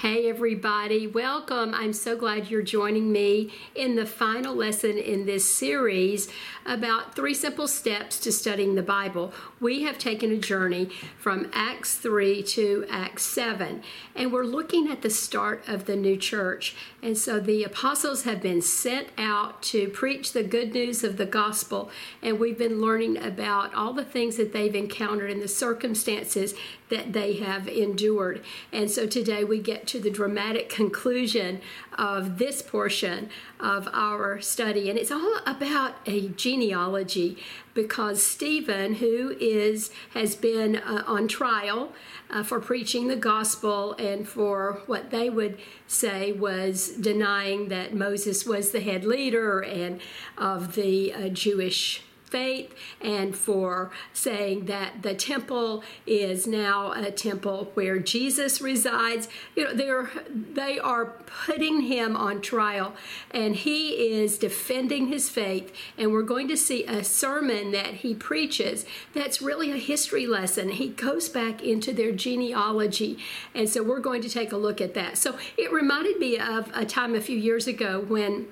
Hey, 0.00 0.30
everybody, 0.30 1.06
welcome. 1.06 1.74
I'm 1.74 1.92
so 1.92 2.16
glad 2.16 2.48
you're 2.48 2.62
joining 2.62 3.12
me 3.12 3.52
in 3.74 3.96
the 3.96 4.06
final 4.06 4.54
lesson 4.54 4.96
in 4.96 5.26
this 5.26 5.44
series 5.44 6.30
about 6.64 7.14
three 7.14 7.34
simple 7.34 7.68
steps 7.68 8.18
to 8.20 8.32
studying 8.32 8.76
the 8.76 8.82
Bible. 8.82 9.34
We 9.60 9.82
have 9.82 9.98
taken 9.98 10.32
a 10.32 10.38
journey 10.38 10.88
from 11.18 11.50
Acts 11.52 11.96
3 11.96 12.42
to 12.44 12.86
Acts 12.88 13.24
7, 13.24 13.82
and 14.16 14.32
we're 14.32 14.44
looking 14.44 14.90
at 14.90 15.02
the 15.02 15.10
start 15.10 15.68
of 15.68 15.84
the 15.84 15.96
new 15.96 16.16
church. 16.16 16.74
And 17.02 17.18
so 17.18 17.38
the 17.38 17.62
apostles 17.62 18.22
have 18.22 18.40
been 18.40 18.62
sent 18.62 19.08
out 19.18 19.62
to 19.64 19.90
preach 19.90 20.32
the 20.32 20.42
good 20.42 20.72
news 20.72 21.04
of 21.04 21.18
the 21.18 21.26
gospel, 21.26 21.90
and 22.22 22.40
we've 22.40 22.56
been 22.56 22.80
learning 22.80 23.18
about 23.18 23.74
all 23.74 23.92
the 23.92 24.04
things 24.06 24.38
that 24.38 24.54
they've 24.54 24.74
encountered 24.74 25.30
and 25.30 25.42
the 25.42 25.48
circumstances 25.48 26.54
that 26.90 27.12
they 27.12 27.34
have 27.34 27.66
endured. 27.68 28.42
And 28.72 28.90
so 28.90 29.06
today 29.06 29.44
we 29.44 29.58
get 29.58 29.86
to 29.88 30.00
the 30.00 30.10
dramatic 30.10 30.68
conclusion 30.68 31.60
of 31.96 32.38
this 32.38 32.62
portion 32.62 33.30
of 33.58 33.88
our 33.92 34.40
study. 34.40 34.90
And 34.90 34.98
it's 34.98 35.10
all 35.10 35.38
about 35.46 35.94
a 36.06 36.28
genealogy 36.28 37.38
because 37.74 38.22
Stephen, 38.22 38.94
who 38.94 39.36
is 39.40 39.90
has 40.14 40.34
been 40.34 40.76
uh, 40.76 41.04
on 41.06 41.28
trial 41.28 41.92
uh, 42.30 42.42
for 42.42 42.60
preaching 42.60 43.08
the 43.08 43.16
gospel 43.16 43.94
and 43.94 44.28
for 44.28 44.82
what 44.86 45.10
they 45.10 45.30
would 45.30 45.58
say 45.86 46.32
was 46.32 46.88
denying 46.88 47.68
that 47.68 47.94
Moses 47.94 48.44
was 48.44 48.72
the 48.72 48.80
head 48.80 49.04
leader 49.04 49.60
and 49.60 50.00
of 50.36 50.74
the 50.74 51.12
uh, 51.12 51.28
Jewish 51.28 52.02
faith 52.30 52.72
and 53.00 53.36
for 53.36 53.90
saying 54.12 54.66
that 54.66 55.02
the 55.02 55.14
temple 55.14 55.82
is 56.06 56.46
now 56.46 56.92
a 56.92 57.10
temple 57.10 57.70
where 57.74 57.98
Jesus 57.98 58.60
resides. 58.60 59.28
You 59.56 59.64
know, 59.64 59.74
they're 59.74 60.10
they 60.30 60.78
are 60.78 61.06
putting 61.46 61.82
him 61.82 62.16
on 62.16 62.40
trial 62.40 62.94
and 63.30 63.56
he 63.56 64.12
is 64.12 64.38
defending 64.38 65.08
his 65.08 65.28
faith 65.28 65.72
and 65.98 66.12
we're 66.12 66.22
going 66.22 66.48
to 66.48 66.56
see 66.56 66.84
a 66.84 67.02
sermon 67.02 67.72
that 67.72 67.94
he 67.94 68.14
preaches 68.14 68.86
that's 69.12 69.42
really 69.42 69.72
a 69.72 69.76
history 69.76 70.26
lesson. 70.26 70.70
He 70.70 70.88
goes 70.88 71.28
back 71.28 71.62
into 71.62 71.92
their 71.92 72.12
genealogy 72.12 73.18
and 73.54 73.68
so 73.68 73.82
we're 73.82 74.00
going 74.00 74.22
to 74.22 74.28
take 74.28 74.52
a 74.52 74.56
look 74.56 74.80
at 74.80 74.94
that. 74.94 75.18
So 75.18 75.36
it 75.56 75.72
reminded 75.72 76.18
me 76.18 76.38
of 76.38 76.70
a 76.74 76.84
time 76.84 77.14
a 77.14 77.20
few 77.20 77.36
years 77.36 77.66
ago 77.66 78.04
when 78.06 78.48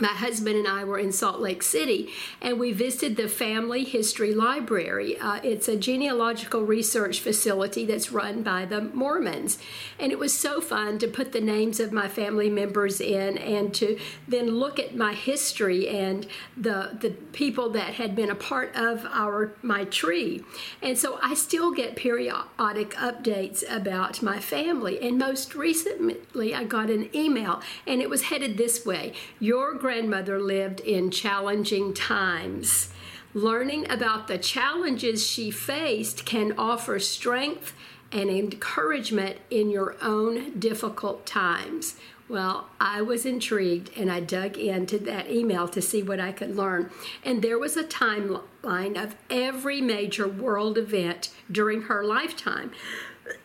my 0.00 0.08
husband 0.08 0.56
and 0.56 0.68
I 0.68 0.84
were 0.84 0.98
in 0.98 1.12
Salt 1.12 1.40
Lake 1.40 1.62
City 1.62 2.10
and 2.40 2.60
we 2.60 2.72
visited 2.72 3.16
the 3.16 3.28
Family 3.28 3.84
History 3.84 4.34
Library. 4.34 5.18
Uh, 5.18 5.40
it's 5.42 5.68
a 5.68 5.76
genealogical 5.76 6.62
research 6.62 7.20
facility 7.20 7.86
that's 7.86 8.12
run 8.12 8.42
by 8.42 8.64
the 8.66 8.82
Mormons. 8.82 9.58
And 9.98 10.12
it 10.12 10.18
was 10.18 10.38
so 10.38 10.60
fun 10.60 10.98
to 10.98 11.08
put 11.08 11.32
the 11.32 11.40
names 11.40 11.80
of 11.80 11.92
my 11.92 12.08
family 12.08 12.50
members 12.50 13.00
in 13.00 13.38
and 13.38 13.72
to 13.74 13.98
then 14.28 14.50
look 14.50 14.78
at 14.78 14.94
my 14.94 15.14
history 15.14 15.88
and 15.88 16.26
the, 16.56 16.98
the 17.00 17.10
people 17.10 17.70
that 17.70 17.94
had 17.94 18.14
been 18.14 18.30
a 18.30 18.34
part 18.34 18.74
of 18.76 19.06
our 19.06 19.54
my 19.62 19.84
tree. 19.84 20.44
And 20.82 20.98
so 20.98 21.18
I 21.22 21.34
still 21.34 21.72
get 21.72 21.96
periodic 21.96 22.90
updates 22.94 23.64
about 23.74 24.22
my 24.22 24.40
family. 24.40 25.00
And 25.00 25.18
most 25.18 25.54
recently, 25.54 26.54
I 26.54 26.64
got 26.64 26.90
an 26.90 27.14
email 27.14 27.62
and 27.86 28.02
it 28.02 28.10
was 28.10 28.24
headed 28.24 28.58
this 28.58 28.84
way 28.84 29.12
Your 29.40 29.74
grandmother 29.76 30.40
lived 30.40 30.80
in 30.80 31.10
challenging 31.10 31.94
times. 31.94 32.90
Learning 33.34 33.90
about 33.90 34.28
the 34.28 34.38
challenges 34.38 35.26
she 35.26 35.50
faced 35.50 36.24
can 36.24 36.54
offer 36.56 36.98
strength 36.98 37.74
and 38.10 38.30
encouragement 38.30 39.36
in 39.50 39.68
your 39.68 39.96
own 40.00 40.58
difficult 40.58 41.26
times. 41.26 41.96
Well, 42.28 42.68
I 42.80 43.02
was 43.02 43.24
intrigued 43.24 43.90
and 43.96 44.10
I 44.10 44.20
dug 44.20 44.56
into 44.56 44.98
that 45.00 45.30
email 45.30 45.68
to 45.68 45.80
see 45.80 46.02
what 46.02 46.18
I 46.18 46.32
could 46.32 46.56
learn. 46.56 46.90
And 47.24 47.42
there 47.42 47.58
was 47.58 47.76
a 47.76 47.84
timeline 47.84 49.00
of 49.00 49.14
every 49.30 49.80
major 49.80 50.26
world 50.26 50.76
event 50.76 51.30
during 51.50 51.82
her 51.82 52.04
lifetime, 52.04 52.72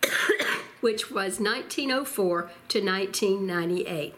which 0.82 1.12
was 1.12 1.40
1904 1.40 2.52
to 2.70 2.84
1998. 2.84 4.16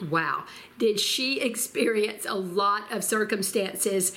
Wow. 0.00 0.44
Did 0.78 1.00
she 1.00 1.40
experience 1.40 2.24
a 2.24 2.34
lot 2.34 2.90
of 2.92 3.02
circumstances 3.02 4.12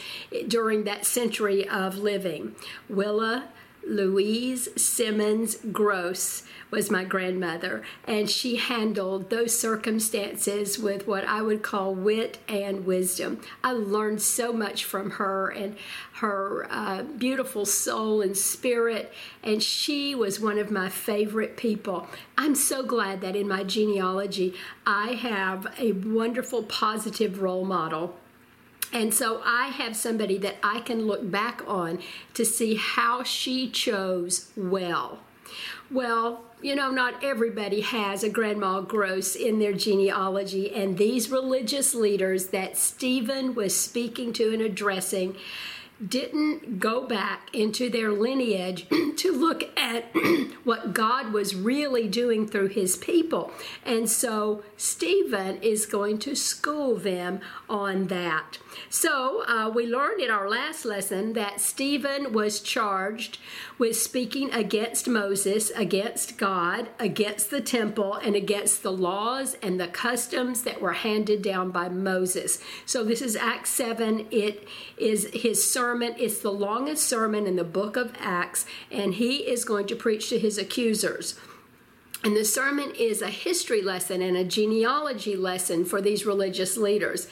during 0.47 0.83
that 0.83 1.05
century 1.05 1.67
of 1.67 1.97
living? 1.97 2.55
Willa 2.87 3.49
Louise 3.87 4.69
Simmons 4.81 5.57
Gross 5.71 6.43
was 6.69 6.89
my 6.89 7.03
grandmother, 7.03 7.83
and 8.05 8.29
she 8.29 8.55
handled 8.55 9.29
those 9.29 9.57
circumstances 9.59 10.79
with 10.79 11.07
what 11.07 11.25
I 11.25 11.41
would 11.41 11.61
call 11.61 11.93
wit 11.93 12.37
and 12.47 12.85
wisdom. 12.85 13.41
I 13.63 13.73
learned 13.73 14.21
so 14.21 14.53
much 14.53 14.85
from 14.85 15.11
her 15.11 15.49
and 15.49 15.75
her 16.13 16.67
uh, 16.69 17.03
beautiful 17.03 17.65
soul 17.65 18.21
and 18.21 18.37
spirit, 18.37 19.11
and 19.43 19.61
she 19.61 20.15
was 20.15 20.39
one 20.39 20.57
of 20.59 20.71
my 20.71 20.87
favorite 20.87 21.57
people. 21.57 22.07
I'm 22.37 22.55
so 22.55 22.83
glad 22.83 23.21
that 23.21 23.35
in 23.35 23.47
my 23.47 23.63
genealogy 23.63 24.53
I 24.85 25.13
have 25.13 25.67
a 25.77 25.91
wonderful, 25.91 26.63
positive 26.63 27.41
role 27.41 27.65
model 27.65 28.15
and 28.94 29.13
so 29.13 29.41
I 29.44 29.68
have 29.68 29.96
somebody 29.96 30.38
that 30.40 30.57
I 30.63 30.81
can 30.81 31.07
look 31.07 31.29
back 31.29 31.62
on 31.68 32.00
to 32.34 32.46
see 32.46 32.75
how 32.75 33.24
she 33.24 33.69
chose 33.69 34.52
well. 34.56 35.19
Well, 35.90 36.41
you 36.62 36.75
know, 36.75 36.91
not 36.91 37.24
everybody 37.24 37.81
has 37.81 38.24
a 38.24 38.29
Grandma 38.29 38.81
Gross 38.81 39.35
in 39.35 39.59
their 39.59 39.74
genealogy, 39.74 40.74
and 40.74 40.97
these 40.97 41.31
religious 41.31 41.94
leaders 41.96 42.47
that 42.47 42.78
Stephen 42.78 43.56
was 43.56 43.75
speaking 43.78 44.31
to 44.34 44.53
and 44.53 44.62
addressing 44.62 45.35
didn't 46.07 46.79
go 46.79 47.06
back 47.06 47.50
into 47.53 47.89
their 47.89 48.12
lineage 48.12 48.88
to 49.17 49.31
look 49.31 49.63
at 49.78 50.06
what 50.63 50.94
God 50.94 51.31
was 51.31 51.56
really 51.56 52.07
doing 52.07 52.47
through 52.47 52.69
his 52.69 52.97
people. 52.97 53.51
And 53.85 54.09
so 54.09 54.63
Stephen 54.78 55.61
is 55.61 55.85
going 55.85 56.19
to 56.19 56.35
school 56.35 56.95
them 56.95 57.40
on 57.69 58.07
that. 58.07 58.57
So 58.90 59.44
uh, 59.47 59.69
we 59.69 59.85
learned 59.85 60.22
in 60.22 60.31
our 60.31 60.50
last 60.50 60.85
lesson 60.85 61.34
that 61.34 61.61
Stephen 61.61 62.34
was 62.34 62.61
charged 62.61 63.38
with 63.78 63.95
speaking 63.97 64.51
against 64.51 65.07
Moses, 65.07 65.72
against 65.72 66.38
God, 66.38 66.90
against 67.00 67.51
the 67.51 67.61
temple, 67.61 68.16
and 68.16 68.35
against 68.35 68.81
the 68.81 68.91
laws 68.91 69.56
and 69.61 69.79
the 69.79 69.88
customs 69.88 70.63
that 70.63 70.81
were 70.81 70.94
handed 70.94 71.41
down 71.41 71.72
by 71.72 71.90
Moses. 71.90 72.59
So 72.85 73.03
this 73.03 73.22
is 73.22 73.35
Acts 73.35 73.72
7. 73.72 74.28
It 74.31 74.67
is 74.97 75.29
his 75.34 75.69
sermon 75.69 75.91
sermon. 75.91 76.16
It's 76.18 76.40
the 76.40 76.53
longest 76.53 77.06
sermon 77.06 77.46
in 77.46 77.57
the 77.57 77.66
book 77.66 77.97
of 77.97 78.13
Acts, 78.18 78.66
and 78.90 79.16
he 79.16 79.40
is 79.40 79.66
going 79.66 79.88
to 79.88 79.96
preach 79.96 80.29
to 80.29 80.40
his 80.40 80.57
accusers. 80.57 81.38
And 82.24 82.34
the 82.34 82.46
sermon 82.46 82.94
is 82.97 83.22
a 83.22 83.29
history 83.29 83.81
lesson 83.81 84.22
and 84.22 84.38
a 84.38 84.46
genealogy 84.46 85.35
lesson 85.35 85.84
for 85.84 86.02
these 86.02 86.25
religious 86.25 86.78
leaders. 86.78 87.28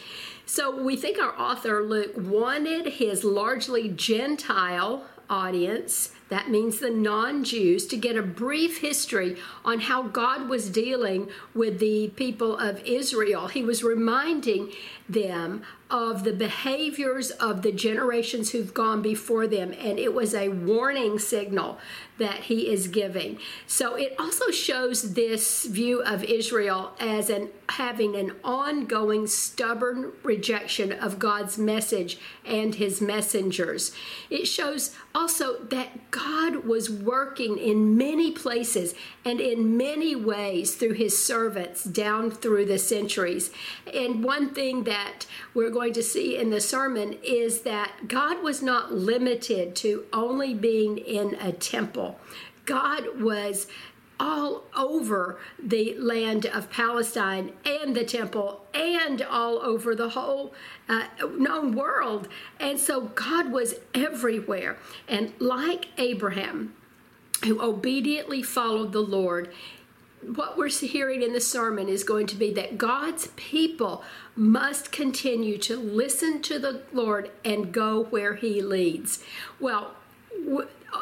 So 0.46 0.84
we 0.84 0.98
think 0.98 1.18
our 1.20 1.40
author, 1.40 1.82
Luke, 1.82 2.12
wanted 2.18 2.94
his 2.96 3.24
largely 3.24 3.88
Gentile 3.88 5.06
audience, 5.30 6.12
that 6.28 6.50
means 6.50 6.80
the 6.80 6.90
non 6.90 7.46
Jews, 7.46 7.88
to 7.88 7.96
get 7.96 8.18
a 8.18 8.22
brief 8.22 8.82
history 8.82 9.38
on 9.64 9.80
how 9.82 10.04
God 10.04 10.50
was 10.50 10.70
dealing 10.70 11.30
with 11.54 11.80
the 11.80 12.10
people 12.18 12.58
of 12.58 12.84
Israel. 12.84 13.48
He 13.48 13.64
was 13.64 13.84
reminding 13.84 14.74
them 15.10 15.64
of 15.90 16.24
the 16.24 16.34
behaviors 16.34 17.32
of 17.32 17.64
the 17.64 17.72
generations 17.72 18.52
who've 18.52 18.74
gone 18.74 19.02
before 19.02 19.48
them, 19.48 19.74
and 19.74 19.98
it 19.98 20.14
was 20.14 20.36
a 20.36 20.50
warning 20.50 21.18
signal 21.18 21.80
that 22.20 22.42
he 22.42 22.72
is 22.72 22.88
giving. 22.88 23.40
So 23.66 23.96
it 23.96 24.14
also 24.20 24.52
shows 24.52 25.14
this 25.14 25.66
view 25.66 26.04
of 26.04 26.24
Israel 26.24 26.92
as 27.00 27.30
an 27.30 27.50
having 27.70 28.16
an 28.16 28.34
ongoing 28.44 29.26
stubborn 29.26 30.12
rejection 30.24 30.92
of 30.92 31.18
God's 31.18 31.58
message 31.58 32.20
and 32.46 32.76
his 32.76 33.02
messengers. 33.02 33.94
It 34.30 34.46
shows 34.46 34.96
also 35.16 35.64
that 35.66 36.12
God 36.12 36.66
was 36.66 36.90
working 36.90 37.58
in 37.58 37.98
many 37.98 38.32
places 38.32 38.96
and 39.24 39.40
in 39.40 39.78
many 39.78 40.16
ways 40.16 40.76
through 40.76 40.94
his 40.94 41.24
servants 41.24 41.84
down 41.84 42.32
through 42.32 42.66
the 42.66 42.80
centuries. 42.80 43.52
And 43.94 44.24
one 44.24 44.54
thing 44.54 44.84
that 44.84 44.99
we're 45.54 45.70
going 45.70 45.94
to 45.94 46.04
see 46.04 46.38
in 46.38 46.50
the 46.50 46.62
sermon 46.62 47.18
is 47.24 47.62
that 47.62 48.08
God 48.08 48.44
was 48.44 48.62
not 48.62 48.94
limited 48.94 49.76
to 49.78 50.06
only 50.14 50.54
being 50.54 50.98
in 50.98 51.36
a 51.36 51.52
temple. 51.52 52.20
God 52.66 53.20
was 53.22 53.68
all 54.20 54.64
over 54.76 55.40
the 55.58 55.96
land 55.98 56.46
of 56.46 56.70
Palestine 56.70 57.54
and 57.66 57.96
the 57.96 58.04
temple 58.04 58.66
and 58.74 59.22
all 59.22 59.60
over 59.60 59.96
the 59.96 60.10
whole 60.10 60.54
uh, 60.90 61.06
known 61.38 61.74
world. 61.74 62.28
And 62.60 62.78
so 62.78 63.02
God 63.02 63.52
was 63.52 63.76
everywhere. 63.96 64.78
And 65.08 65.34
like 65.40 65.88
Abraham, 65.98 66.74
who 67.46 67.62
obediently 67.62 68.44
followed 68.44 68.92
the 68.92 69.00
Lord, 69.00 69.54
what 70.22 70.58
we're 70.58 70.70
hearing 70.70 71.22
in 71.22 71.34
the 71.34 71.42
sermon 71.42 71.88
is 71.88 72.04
going 72.04 72.28
to 72.28 72.36
be 72.36 72.52
that 72.54 72.78
God's 72.78 73.28
people 73.36 74.04
must 74.36 74.92
continue 74.92 75.58
to 75.60 75.78
listen 75.78 76.42
to 76.44 76.60
the 76.60 76.82
Lord 76.94 77.32
and 77.44 77.72
go 77.72 78.04
where 78.06 78.36
He 78.36 78.62
leads. 78.62 79.24
Well, 79.60 79.96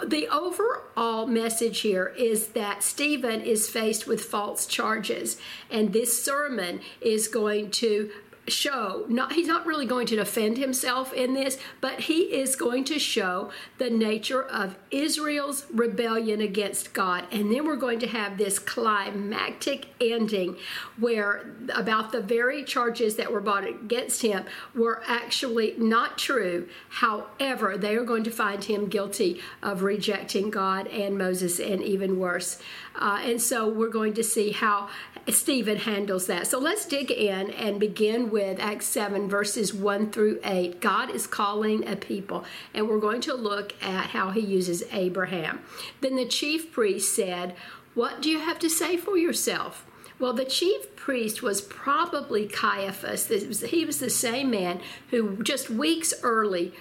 the 0.06 0.28
overall 0.28 1.28
message 1.28 1.80
here 1.82 2.14
is 2.18 2.50
that 2.50 2.84
Stephen 2.84 3.42
is 3.42 3.70
faced 3.70 4.08
with 4.08 4.24
false 4.24 4.66
charges, 4.66 5.38
and 5.70 5.94
this 5.94 6.24
sermon 6.24 6.82
is 7.02 7.28
going 7.28 7.72
to 7.72 8.12
show. 8.48 9.06
Not 9.10 9.34
he's 9.34 9.48
not 9.48 9.66
really 9.66 9.86
going 9.86 10.08
to 10.08 10.16
defend 10.16 10.58
himself 10.58 11.14
in 11.14 11.34
this 11.34 11.58
but 11.82 12.02
he 12.02 12.24
is 12.24 12.56
going 12.56 12.84
to 12.86 13.00
show 13.00 13.52
the 13.78 13.90
nature 13.90 14.44
of 14.44 14.78
Israel's 14.92 15.66
rebellion 15.72 16.42
against 16.42 16.94
God. 16.94 17.26
And 17.32 17.52
then 17.52 17.66
we're 17.66 17.76
going 17.76 18.00
to 18.00 18.08
have 18.08 18.38
this 18.38 18.60
climactic 18.60 19.88
ending 20.00 20.58
where 20.98 21.52
about 21.74 22.12
the 22.12 22.22
very 22.22 22.64
charges 22.64 23.16
that 23.18 23.32
were 23.32 23.42
brought 23.42 23.68
against 23.68 24.22
him 24.22 24.46
were 24.74 25.04
actually 25.08 25.76
not 25.78 26.18
true. 26.18 26.68
However 26.90 27.78
they 27.78 27.96
are 27.96 28.04
going 28.04 28.24
to 28.24 28.32
find 28.32 28.64
him 28.64 28.88
guilty 28.88 29.42
of 29.62 29.84
rejecting 29.84 30.50
God 30.50 30.88
and 30.88 31.18
Moses 31.18 31.60
and 31.60 31.82
even 31.82 32.20
worse 32.20 32.60
uh, 32.98 33.20
and 33.22 33.42
so 33.42 33.68
we're 33.68 33.90
going 33.90 34.14
to 34.16 34.24
see 34.24 34.52
how 34.52 34.90
Stephen 35.30 35.78
handles 35.78 36.28
that. 36.28 36.48
So 36.48 36.60
let's 36.60 36.86
dig 36.86 37.12
in 37.12 37.52
and 37.52 37.80
begin 37.80 38.30
with 38.30 38.60
Acts 38.60 38.88
7, 38.88 39.30
verses 39.30 39.74
1 39.74 40.12
through 40.12 40.40
8. 40.44 40.80
God 40.80 41.10
is 41.10 41.28
calling 41.28 41.88
a 41.88 41.96
people, 41.96 42.46
and 42.74 42.88
we're 42.88 43.00
going 43.00 43.22
to 43.22 43.34
look 43.34 43.74
at 43.84 44.08
how 44.08 44.32
he 44.32 44.42
uses 44.42 44.84
Abraham. 44.92 45.60
Then 46.02 46.16
the 46.16 46.26
chief 46.26 46.72
priest 46.72 47.16
said, 47.16 47.56
What 47.94 48.22
do 48.22 48.30
you 48.30 48.40
have 48.40 48.60
to 48.60 48.70
say 48.70 48.98
for 48.98 49.18
yourself? 49.18 49.86
Well, 50.20 50.34
the 50.34 50.46
chief 50.46 50.96
priest 50.96 51.44
was 51.44 51.62
probably 51.62 52.48
Caiaphas. 52.48 53.28
He 53.62 53.86
was 53.86 54.00
the 54.00 54.10
same 54.10 54.50
man 54.50 54.82
who 55.12 55.44
just 55.44 55.70
weeks 55.70 56.14
earlier 56.24 56.72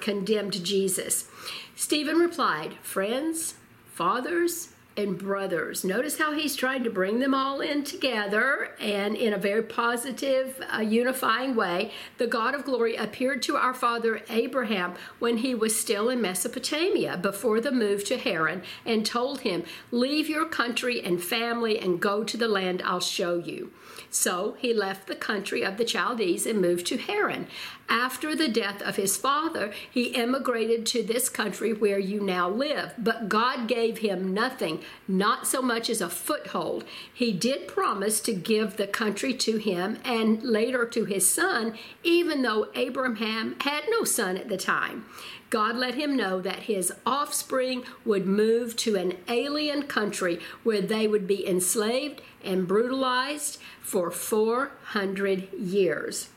condemned 0.00 0.64
Jesus. 0.64 1.28
Stephen 1.74 2.16
replied, 2.16 2.74
Friends, 2.82 3.54
fathers, 3.92 4.68
and 4.96 5.18
brothers. 5.18 5.84
Notice 5.84 6.18
how 6.18 6.32
he's 6.32 6.56
trying 6.56 6.84
to 6.84 6.90
bring 6.90 7.18
them 7.18 7.34
all 7.34 7.60
in 7.60 7.84
together 7.84 8.70
and 8.80 9.14
in 9.16 9.32
a 9.32 9.38
very 9.38 9.62
positive, 9.62 10.60
uh, 10.74 10.80
unifying 10.80 11.54
way. 11.54 11.92
The 12.18 12.26
God 12.26 12.54
of 12.54 12.64
glory 12.64 12.96
appeared 12.96 13.42
to 13.42 13.56
our 13.56 13.74
father 13.74 14.22
Abraham 14.28 14.94
when 15.18 15.38
he 15.38 15.54
was 15.54 15.78
still 15.78 16.08
in 16.08 16.22
Mesopotamia 16.22 17.16
before 17.18 17.60
the 17.60 17.72
move 17.72 18.04
to 18.04 18.16
Haran 18.16 18.62
and 18.84 19.04
told 19.04 19.40
him, 19.40 19.64
Leave 19.90 20.28
your 20.28 20.46
country 20.46 21.02
and 21.02 21.22
family 21.22 21.78
and 21.78 22.00
go 22.00 22.24
to 22.24 22.36
the 22.36 22.48
land 22.48 22.82
I'll 22.84 23.00
show 23.00 23.38
you. 23.38 23.72
So 24.10 24.56
he 24.58 24.72
left 24.72 25.06
the 25.06 25.14
country 25.14 25.62
of 25.62 25.76
the 25.76 25.84
Chaldees 25.84 26.46
and 26.46 26.60
moved 26.60 26.86
to 26.86 26.96
Haran. 26.96 27.46
After 27.88 28.34
the 28.34 28.48
death 28.48 28.82
of 28.82 28.96
his 28.96 29.16
father, 29.16 29.72
he 29.88 30.14
emigrated 30.14 30.86
to 30.86 31.02
this 31.02 31.28
country 31.28 31.72
where 31.72 31.98
you 31.98 32.20
now 32.20 32.48
live. 32.48 32.94
But 32.98 33.28
God 33.28 33.68
gave 33.68 33.98
him 33.98 34.34
nothing, 34.34 34.80
not 35.06 35.46
so 35.46 35.62
much 35.62 35.88
as 35.88 36.00
a 36.00 36.08
foothold. 36.08 36.84
He 37.12 37.32
did 37.32 37.68
promise 37.68 38.20
to 38.22 38.32
give 38.34 38.76
the 38.76 38.88
country 38.88 39.34
to 39.34 39.58
him 39.58 39.98
and 40.04 40.42
later 40.42 40.84
to 40.86 41.04
his 41.04 41.28
son, 41.28 41.74
even 42.02 42.42
though 42.42 42.68
Abraham 42.74 43.56
had 43.60 43.84
no 43.88 44.02
son 44.02 44.36
at 44.36 44.48
the 44.48 44.56
time. 44.56 45.04
God 45.48 45.76
let 45.76 45.94
him 45.94 46.16
know 46.16 46.40
that 46.40 46.64
his 46.64 46.92
offspring 47.06 47.84
would 48.04 48.26
move 48.26 48.74
to 48.76 48.96
an 48.96 49.16
alien 49.28 49.84
country 49.84 50.40
where 50.64 50.80
they 50.80 51.06
would 51.06 51.26
be 51.28 51.46
enslaved 51.46 52.20
and 52.46 52.66
brutalized 52.66 53.58
for 53.82 54.10
400 54.10 55.52
years. 55.52 56.28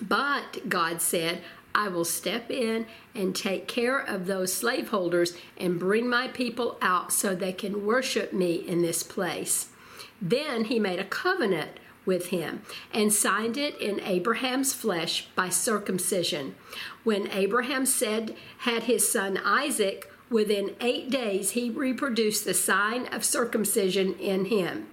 But 0.00 0.68
God 0.68 1.00
said, 1.00 1.42
I 1.74 1.88
will 1.88 2.04
step 2.04 2.50
in 2.50 2.86
and 3.16 3.34
take 3.34 3.66
care 3.66 3.98
of 3.98 4.26
those 4.26 4.52
slaveholders 4.52 5.36
and 5.56 5.80
bring 5.80 6.08
my 6.08 6.28
people 6.28 6.78
out 6.80 7.12
so 7.12 7.34
they 7.34 7.52
can 7.52 7.84
worship 7.84 8.32
me 8.32 8.54
in 8.54 8.82
this 8.82 9.02
place. 9.02 9.70
Then 10.22 10.66
he 10.66 10.78
made 10.78 11.00
a 11.00 11.04
covenant 11.04 11.80
with 12.06 12.26
him 12.26 12.62
and 12.92 13.12
signed 13.12 13.56
it 13.56 13.80
in 13.80 13.98
Abraham's 14.00 14.72
flesh 14.72 15.26
by 15.34 15.48
circumcision. 15.48 16.54
When 17.02 17.28
Abraham 17.32 17.86
said 17.86 18.36
had 18.58 18.84
his 18.84 19.10
son 19.10 19.38
Isaac, 19.44 20.12
within 20.30 20.76
8 20.80 21.10
days 21.10 21.52
he 21.52 21.70
reproduced 21.70 22.44
the 22.44 22.54
sign 22.54 23.06
of 23.06 23.24
circumcision 23.24 24.14
in 24.14 24.44
him. 24.46 24.86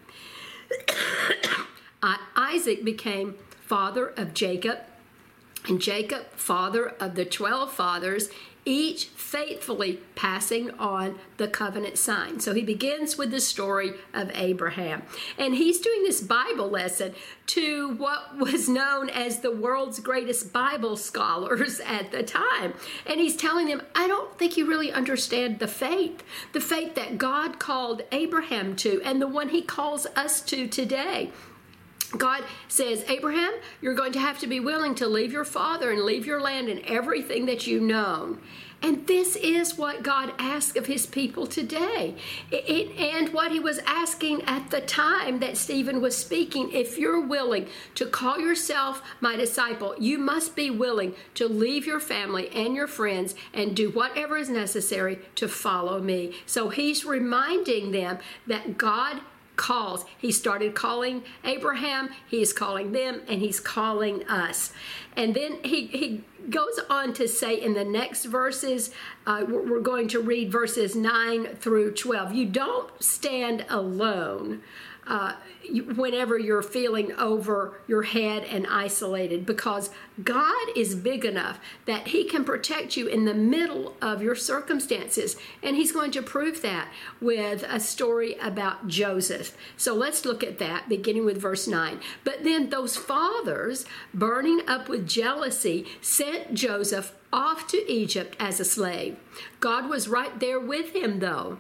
Uh, 2.04 2.18
Isaac 2.36 2.84
became 2.84 3.36
father 3.62 4.08
of 4.18 4.34
Jacob 4.34 4.80
and 5.68 5.80
Jacob, 5.80 6.26
father 6.32 6.96
of 7.00 7.14
the 7.14 7.26
12 7.26 7.72
fathers, 7.72 8.30
each 8.66 9.06
faithfully 9.06 10.00
passing 10.16 10.70
on 10.72 11.18
the 11.38 11.48
covenant 11.48 11.98
sign. 11.98 12.40
So 12.40 12.54
he 12.54 12.62
begins 12.62 13.18
with 13.18 13.32
the 13.32 13.40
story 13.40 13.94
of 14.14 14.30
Abraham. 14.36 15.02
And 15.38 15.56
he's 15.56 15.80
doing 15.80 16.04
this 16.04 16.22
Bible 16.22 16.70
lesson 16.70 17.14
to 17.48 17.96
what 17.96 18.38
was 18.38 18.70
known 18.70 19.10
as 19.10 19.40
the 19.40 19.52
world's 19.52 20.00
greatest 20.00 20.54
Bible 20.54 20.96
scholars 20.96 21.80
at 21.86 22.12
the 22.12 22.24
time. 22.24 22.74
And 23.06 23.20
he's 23.20 23.36
telling 23.36 23.68
them, 23.68 23.82
I 23.96 24.08
don't 24.08 24.38
think 24.38 24.58
you 24.58 24.68
really 24.68 24.92
understand 24.92 25.60
the 25.60 25.68
faith, 25.68 26.24
the 26.54 26.62
faith 26.62 26.96
that 26.96 27.18
God 27.18 27.60
called 27.60 28.04
Abraham 28.12 28.76
to, 28.78 29.02
and 29.04 29.22
the 29.22 29.28
one 29.28 29.50
he 29.50 29.62
calls 29.62 30.06
us 30.16 30.42
to 30.42 30.68
today. 30.68 31.32
God 32.18 32.44
says, 32.68 33.06
Abraham, 33.08 33.54
you're 33.82 33.94
going 33.94 34.12
to 34.14 34.20
have 34.20 34.40
to 34.40 34.48
be 34.48 34.60
willing 34.60 34.96
to 34.96 35.08
leave 35.08 35.32
your 35.32 35.46
father 35.46 35.92
and 35.92 36.02
leave 36.02 36.26
your 36.26 36.42
land 36.42 36.68
and 36.68 36.82
everything 36.82 37.46
that 37.46 37.68
you 37.68 37.80
know. 37.80 38.38
And 38.84 39.06
this 39.06 39.36
is 39.36 39.78
what 39.78 40.02
God 40.02 40.34
asks 40.40 40.76
of 40.76 40.88
his 40.88 41.06
people 41.06 41.46
today. 41.46 42.16
It, 42.50 42.98
and 42.98 43.32
what 43.32 43.52
he 43.52 43.60
was 43.60 43.78
asking 43.86 44.42
at 44.44 44.72
the 44.72 44.82
time 44.82 45.40
that 45.40 45.56
Stephen 45.56 46.02
was 46.02 46.18
speaking 46.18 46.72
if 46.72 46.98
you're 46.98 47.22
willing 47.22 47.68
to 47.96 48.08
call 48.08 48.40
yourself 48.40 49.04
my 49.20 49.36
disciple, 49.36 49.94
you 50.00 50.18
must 50.18 50.56
be 50.56 50.72
willing 50.72 51.14
to 51.36 51.48
leave 51.48 51.86
your 51.86 52.00
family 52.00 52.50
and 52.50 52.76
your 52.76 52.88
friends 52.88 53.36
and 53.54 53.76
do 53.76 53.92
whatever 53.92 54.36
is 54.36 54.50
necessary 54.50 55.20
to 55.36 55.48
follow 55.48 56.02
me. 56.02 56.34
So 56.48 56.70
he's 56.70 57.06
reminding 57.06 57.92
them 57.92 58.18
that 58.48 58.80
God 58.80 59.22
calls. 59.62 60.06
He 60.18 60.32
started 60.32 60.74
calling 60.74 61.24
Abraham, 61.46 62.10
he's 62.28 62.52
calling 62.52 62.92
them, 62.92 63.22
and 63.28 63.40
he's 63.40 63.60
calling 63.60 64.28
us. 64.28 64.74
And 65.16 65.36
then 65.36 65.60
he, 65.64 65.86
he 65.86 66.24
goes 66.50 66.80
on 66.90 67.14
to 67.14 67.28
say 67.28 67.62
in 67.62 67.76
the 67.76 67.86
next 67.86 68.26
verses, 68.26 68.90
uh, 69.28 69.46
we're 69.48 69.80
going 69.82 70.08
to 70.10 70.20
read 70.20 70.52
verses 70.52 70.96
9 70.96 71.58
through 71.58 71.94
12. 71.94 72.34
You 72.34 72.48
don't 72.48 72.90
stand 73.02 73.64
alone 73.70 74.64
uh, 75.12 75.34
whenever 75.98 76.40
you're 76.40 76.62
feeling 76.62 77.12
over 77.18 77.82
your 77.86 78.04
head 78.04 78.46
and 78.46 78.66
isolated 78.68 79.46
because 79.46 79.90
God 80.24 80.70
is 80.74 80.96
big 80.96 81.26
enough 81.26 81.60
that 81.86 82.08
He 82.08 82.24
can 82.24 82.46
protect 82.46 82.96
you 82.96 83.08
in 83.08 83.26
the 83.26 83.34
middle 83.34 83.98
of 84.02 84.24
your 84.24 84.36
circumstances. 84.36 85.36
And 85.62 85.76
He's 85.76 85.92
going 85.92 86.12
to 86.12 86.22
prove 86.22 86.62
that 86.62 86.88
with 87.20 87.64
a 87.68 87.78
story 87.82 88.36
about 88.36 88.88
Joseph. 88.88 89.58
So 89.76 89.94
let's 89.94 90.24
look 90.24 90.46
at 90.46 90.60
that, 90.60 90.88
beginning 90.88 91.26
with 91.26 91.42
verse 91.42 91.68
9. 91.68 92.00
But 92.24 92.46
then 92.46 92.70
those 92.70 92.96
fathers, 92.96 93.86
burning 94.14 94.62
up 94.66 94.88
with 94.88 95.10
jealousy, 95.10 95.88
sent 96.00 96.54
Joseph 96.54 97.14
off 97.34 97.68
to 97.68 97.92
Egypt 97.92 98.38
as 98.40 98.62
a 98.62 98.66
slave. 98.66 99.18
God 99.60 99.90
was 99.90 100.08
right 100.08 100.40
there 100.40 100.60
with 100.60 100.96
him, 100.96 101.20
though 101.20 101.60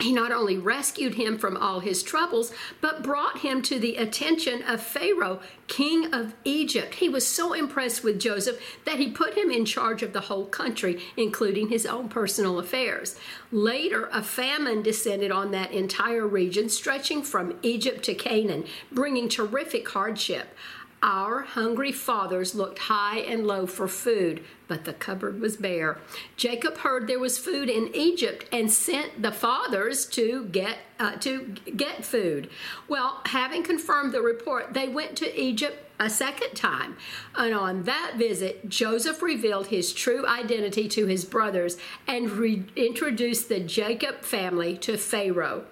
he 0.00 0.12
not 0.12 0.32
only 0.32 0.58
rescued 0.58 1.14
him 1.14 1.38
from 1.38 1.56
all 1.56 1.80
his 1.80 2.02
troubles, 2.02 2.52
but 2.80 3.02
brought 3.02 3.38
him 3.38 3.62
to 3.62 3.78
the 3.78 3.96
attention 3.96 4.62
of 4.62 4.82
Pharaoh, 4.82 5.40
king 5.68 6.12
of 6.12 6.34
Egypt. 6.44 6.94
He 6.94 7.08
was 7.08 7.26
so 7.26 7.52
impressed 7.52 8.02
with 8.02 8.20
Joseph 8.20 8.60
that 8.84 8.98
he 8.98 9.10
put 9.10 9.36
him 9.36 9.50
in 9.50 9.64
charge 9.64 10.02
of 10.02 10.12
the 10.12 10.22
whole 10.22 10.46
country, 10.46 11.02
including 11.16 11.68
his 11.68 11.86
own 11.86 12.08
personal 12.08 12.58
affairs. 12.58 13.16
Later, 13.50 14.08
a 14.12 14.22
famine 14.22 14.82
descended 14.82 15.30
on 15.30 15.50
that 15.52 15.72
entire 15.72 16.26
region, 16.26 16.68
stretching 16.68 17.22
from 17.22 17.58
Egypt 17.62 18.02
to 18.04 18.14
Canaan, 18.14 18.64
bringing 18.90 19.28
terrific 19.28 19.88
hardship. 19.88 20.54
Our 21.02 21.42
hungry 21.42 21.90
fathers 21.90 22.54
looked 22.54 22.78
high 22.78 23.18
and 23.18 23.44
low 23.44 23.66
for 23.66 23.88
food, 23.88 24.44
but 24.68 24.84
the 24.84 24.92
cupboard 24.92 25.40
was 25.40 25.56
bare. 25.56 25.98
Jacob 26.36 26.78
heard 26.78 27.08
there 27.08 27.18
was 27.18 27.38
food 27.38 27.68
in 27.68 27.90
Egypt 27.92 28.46
and 28.52 28.70
sent 28.70 29.20
the 29.20 29.32
fathers 29.32 30.06
to 30.06 30.44
get 30.44 30.78
uh, 31.00 31.16
to 31.16 31.56
get 31.76 32.04
food. 32.04 32.48
Well, 32.86 33.20
having 33.26 33.64
confirmed 33.64 34.12
the 34.12 34.22
report, 34.22 34.74
they 34.74 34.86
went 34.86 35.16
to 35.16 35.40
Egypt 35.40 35.76
a 35.98 36.08
second 36.08 36.54
time. 36.54 36.96
And 37.34 37.52
on 37.52 37.82
that 37.84 38.14
visit, 38.16 38.68
Joseph 38.68 39.22
revealed 39.22 39.68
his 39.68 39.92
true 39.92 40.24
identity 40.26 40.88
to 40.88 41.06
his 41.06 41.24
brothers 41.24 41.78
and 42.06 42.30
re- 42.30 42.64
introduced 42.76 43.48
the 43.48 43.60
Jacob 43.60 44.22
family 44.22 44.76
to 44.78 44.96
Pharaoh. 44.96 45.64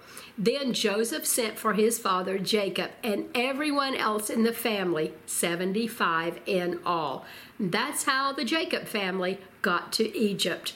Then 0.43 0.73
Joseph 0.73 1.27
sent 1.27 1.59
for 1.59 1.73
his 1.73 1.99
father 1.99 2.39
Jacob 2.39 2.89
and 3.03 3.25
everyone 3.35 3.93
else 3.93 4.27
in 4.27 4.41
the 4.41 4.51
family, 4.51 5.13
75 5.27 6.39
in 6.47 6.79
all. 6.83 7.25
That's 7.59 8.05
how 8.05 8.33
the 8.33 8.43
Jacob 8.43 8.87
family 8.87 9.37
got 9.61 9.93
to 9.93 10.17
Egypt. 10.17 10.73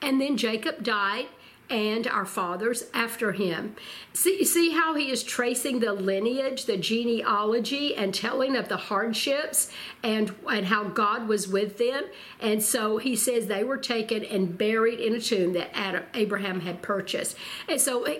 And 0.00 0.20
then 0.20 0.36
Jacob 0.36 0.84
died 0.84 1.26
and 1.70 2.06
our 2.06 2.24
fathers 2.24 2.84
after 2.94 3.32
him. 3.32 3.76
See, 4.14 4.44
see 4.44 4.70
how 4.70 4.94
he 4.94 5.10
is 5.10 5.22
tracing 5.22 5.80
the 5.80 5.92
lineage, 5.92 6.64
the 6.64 6.76
genealogy, 6.76 7.94
and 7.94 8.14
telling 8.14 8.56
of 8.56 8.68
the 8.68 8.76
hardships 8.76 9.70
and, 10.02 10.34
and 10.50 10.66
how 10.66 10.84
God 10.84 11.28
was 11.28 11.46
with 11.46 11.78
them. 11.78 12.04
And 12.40 12.62
so 12.62 12.96
he 12.96 13.14
says 13.16 13.46
they 13.46 13.64
were 13.64 13.76
taken 13.76 14.24
and 14.24 14.56
buried 14.56 14.98
in 14.98 15.14
a 15.14 15.20
tomb 15.20 15.52
that 15.52 15.76
Adam, 15.76 16.04
Abraham 16.14 16.60
had 16.60 16.80
purchased. 16.82 17.36
And 17.68 17.80
so 17.80 18.04
eh, 18.04 18.18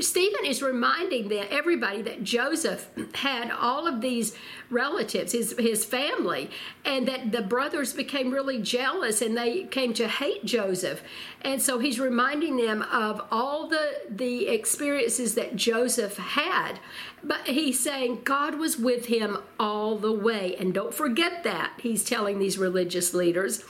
Stephen 0.00 0.44
is 0.44 0.62
reminding 0.62 1.28
them, 1.28 1.46
everybody 1.50 2.02
that 2.02 2.22
Joseph 2.22 2.88
had 3.14 3.50
all 3.50 3.86
of 3.86 4.00
these 4.00 4.36
relatives, 4.68 5.32
his, 5.32 5.54
his 5.58 5.84
family, 5.84 6.50
and 6.84 7.08
that 7.08 7.32
the 7.32 7.42
brothers 7.42 7.92
became 7.92 8.30
really 8.30 8.60
jealous 8.60 9.22
and 9.22 9.36
they 9.36 9.64
came 9.64 9.94
to 9.94 10.06
hate 10.06 10.44
Joseph. 10.44 11.02
And 11.42 11.60
so 11.60 11.78
he's 11.78 11.98
reminding 11.98 12.56
them 12.56 12.84
of 12.90 13.22
all 13.30 13.68
the, 13.68 14.02
the 14.08 14.48
experiences 14.48 15.34
that 15.34 15.56
Joseph 15.56 16.16
had. 16.16 16.80
But 17.22 17.46
he's 17.46 17.78
saying 17.80 18.22
God 18.24 18.58
was 18.58 18.78
with 18.78 19.06
him 19.06 19.38
all 19.58 19.96
the 19.96 20.12
way. 20.12 20.56
And 20.56 20.74
don't 20.74 20.94
forget 20.94 21.44
that, 21.44 21.72
he's 21.80 22.04
telling 22.04 22.38
these 22.38 22.58
religious 22.58 23.14
leaders. 23.14 23.64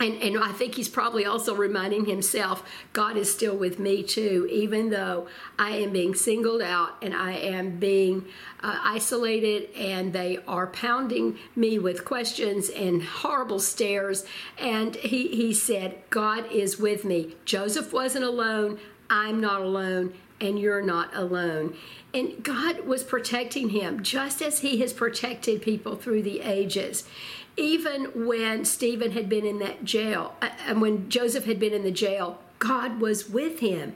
And, 0.00 0.20
and 0.22 0.42
I 0.42 0.52
think 0.52 0.76
he's 0.76 0.88
probably 0.88 1.26
also 1.26 1.54
reminding 1.54 2.06
himself, 2.06 2.62
God 2.94 3.18
is 3.18 3.30
still 3.30 3.54
with 3.54 3.78
me 3.78 4.02
too, 4.02 4.48
even 4.50 4.88
though 4.88 5.28
I 5.58 5.72
am 5.72 5.92
being 5.92 6.14
singled 6.14 6.62
out 6.62 6.92
and 7.02 7.14
I 7.14 7.32
am 7.32 7.78
being 7.78 8.24
uh, 8.62 8.78
isolated, 8.82 9.68
and 9.76 10.14
they 10.14 10.38
are 10.48 10.68
pounding 10.68 11.38
me 11.54 11.78
with 11.78 12.06
questions 12.06 12.70
and 12.70 13.02
horrible 13.02 13.60
stares. 13.60 14.24
And 14.58 14.96
he, 14.96 15.28
he 15.28 15.52
said, 15.52 15.98
God 16.08 16.50
is 16.50 16.78
with 16.78 17.04
me. 17.04 17.36
Joseph 17.44 17.92
wasn't 17.92 18.24
alone. 18.24 18.78
I'm 19.10 19.40
not 19.40 19.60
alone, 19.60 20.14
and 20.40 20.58
you're 20.58 20.82
not 20.82 21.14
alone. 21.14 21.76
And 22.14 22.42
God 22.42 22.86
was 22.86 23.02
protecting 23.02 23.70
him 23.70 24.02
just 24.02 24.40
as 24.40 24.60
he 24.60 24.80
has 24.80 24.92
protected 24.92 25.62
people 25.62 25.94
through 25.94 26.22
the 26.22 26.40
ages 26.40 27.04
even 27.60 28.26
when 28.26 28.64
Stephen 28.64 29.12
had 29.12 29.28
been 29.28 29.44
in 29.44 29.58
that 29.58 29.84
jail, 29.84 30.34
uh, 30.40 30.48
and 30.66 30.80
when 30.80 31.08
Joseph 31.10 31.44
had 31.44 31.60
been 31.60 31.74
in 31.74 31.82
the 31.82 31.90
jail, 31.90 32.38
God 32.58 33.00
was 33.00 33.28
with 33.28 33.60
him. 33.60 33.94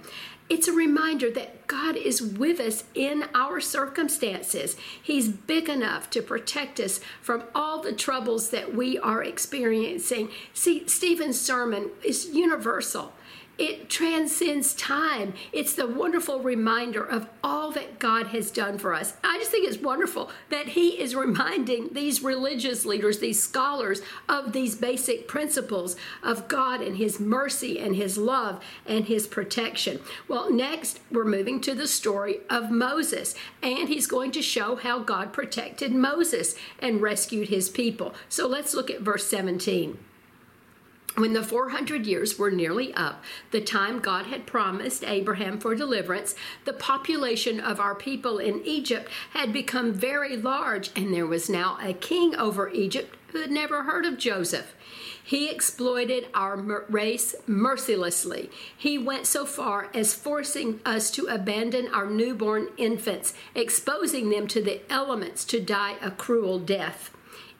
It's 0.50 0.68
a 0.68 0.72
reminder 0.72 1.30
that 1.30 1.66
God 1.66 1.96
is 1.96 2.20
with 2.20 2.60
us 2.60 2.84
in 2.94 3.24
our 3.34 3.60
circumstances. 3.60 4.76
He's 5.02 5.28
big 5.28 5.70
enough 5.70 6.10
to 6.10 6.20
protect 6.20 6.78
us 6.78 7.00
from 7.22 7.44
all 7.54 7.80
the 7.80 7.94
troubles 7.94 8.50
that 8.50 8.74
we 8.74 8.98
are 8.98 9.24
experiencing. 9.24 10.28
See, 10.52 10.86
Stephen's 10.86 11.40
sermon 11.40 11.90
is 12.04 12.26
universal. 12.26 13.14
It 13.56 13.88
transcends 13.88 14.74
time. 14.74 15.34
It's 15.52 15.74
the 15.74 15.86
wonderful 15.86 16.40
reminder 16.40 17.04
of 17.04 17.28
all 17.42 17.70
that 17.72 18.00
God 18.00 18.28
has 18.28 18.50
done 18.50 18.78
for 18.78 18.92
us. 18.92 19.14
I 19.22 19.38
just 19.38 19.52
think 19.52 19.68
it's 19.68 19.82
wonderful 19.82 20.30
that 20.50 20.68
He 20.68 21.00
is 21.00 21.14
reminding 21.14 21.92
these 21.92 22.22
religious 22.22 22.84
leaders, 22.84 23.20
these 23.20 23.40
scholars, 23.40 24.02
of 24.28 24.52
these 24.52 24.74
basic 24.74 25.28
principles 25.28 25.94
of 26.22 26.48
God 26.48 26.80
and 26.80 26.96
His 26.96 27.20
mercy 27.20 27.78
and 27.78 27.94
His 27.94 28.18
love 28.18 28.60
and 28.86 29.04
His 29.04 29.28
protection. 29.28 30.00
Well, 30.26 30.50
next, 30.52 30.98
we're 31.12 31.24
moving 31.24 31.60
to 31.60 31.74
the 31.74 31.86
story 31.86 32.40
of 32.50 32.72
Moses, 32.72 33.36
and 33.62 33.88
He's 33.88 34.08
going 34.08 34.32
to 34.32 34.42
show 34.42 34.74
how 34.74 34.98
God 34.98 35.32
protected 35.32 35.92
Moses 35.92 36.56
and 36.80 37.00
rescued 37.00 37.50
His 37.50 37.68
people. 37.68 38.14
So 38.28 38.48
let's 38.48 38.74
look 38.74 38.90
at 38.90 39.00
verse 39.00 39.28
17. 39.28 39.98
When 41.16 41.32
the 41.32 41.44
400 41.44 42.06
years 42.06 42.40
were 42.40 42.50
nearly 42.50 42.92
up, 42.94 43.22
the 43.52 43.60
time 43.60 44.00
God 44.00 44.26
had 44.26 44.46
promised 44.46 45.04
Abraham 45.04 45.60
for 45.60 45.76
deliverance, 45.76 46.34
the 46.64 46.72
population 46.72 47.60
of 47.60 47.78
our 47.78 47.94
people 47.94 48.38
in 48.38 48.60
Egypt 48.64 49.08
had 49.30 49.52
become 49.52 49.92
very 49.92 50.36
large, 50.36 50.90
and 50.96 51.14
there 51.14 51.26
was 51.26 51.48
now 51.48 51.78
a 51.80 51.92
king 51.92 52.34
over 52.34 52.68
Egypt 52.68 53.16
who 53.28 53.40
had 53.40 53.52
never 53.52 53.84
heard 53.84 54.04
of 54.04 54.18
Joseph. 54.18 54.74
He 55.22 55.48
exploited 55.48 56.26
our 56.34 56.56
race 56.56 57.36
mercilessly. 57.46 58.50
He 58.76 58.98
went 58.98 59.28
so 59.28 59.46
far 59.46 59.90
as 59.94 60.14
forcing 60.14 60.80
us 60.84 61.12
to 61.12 61.26
abandon 61.26 61.94
our 61.94 62.10
newborn 62.10 62.68
infants, 62.76 63.34
exposing 63.54 64.30
them 64.30 64.48
to 64.48 64.60
the 64.60 64.80
elements 64.92 65.44
to 65.46 65.60
die 65.60 65.94
a 66.02 66.10
cruel 66.10 66.58
death. 66.58 67.12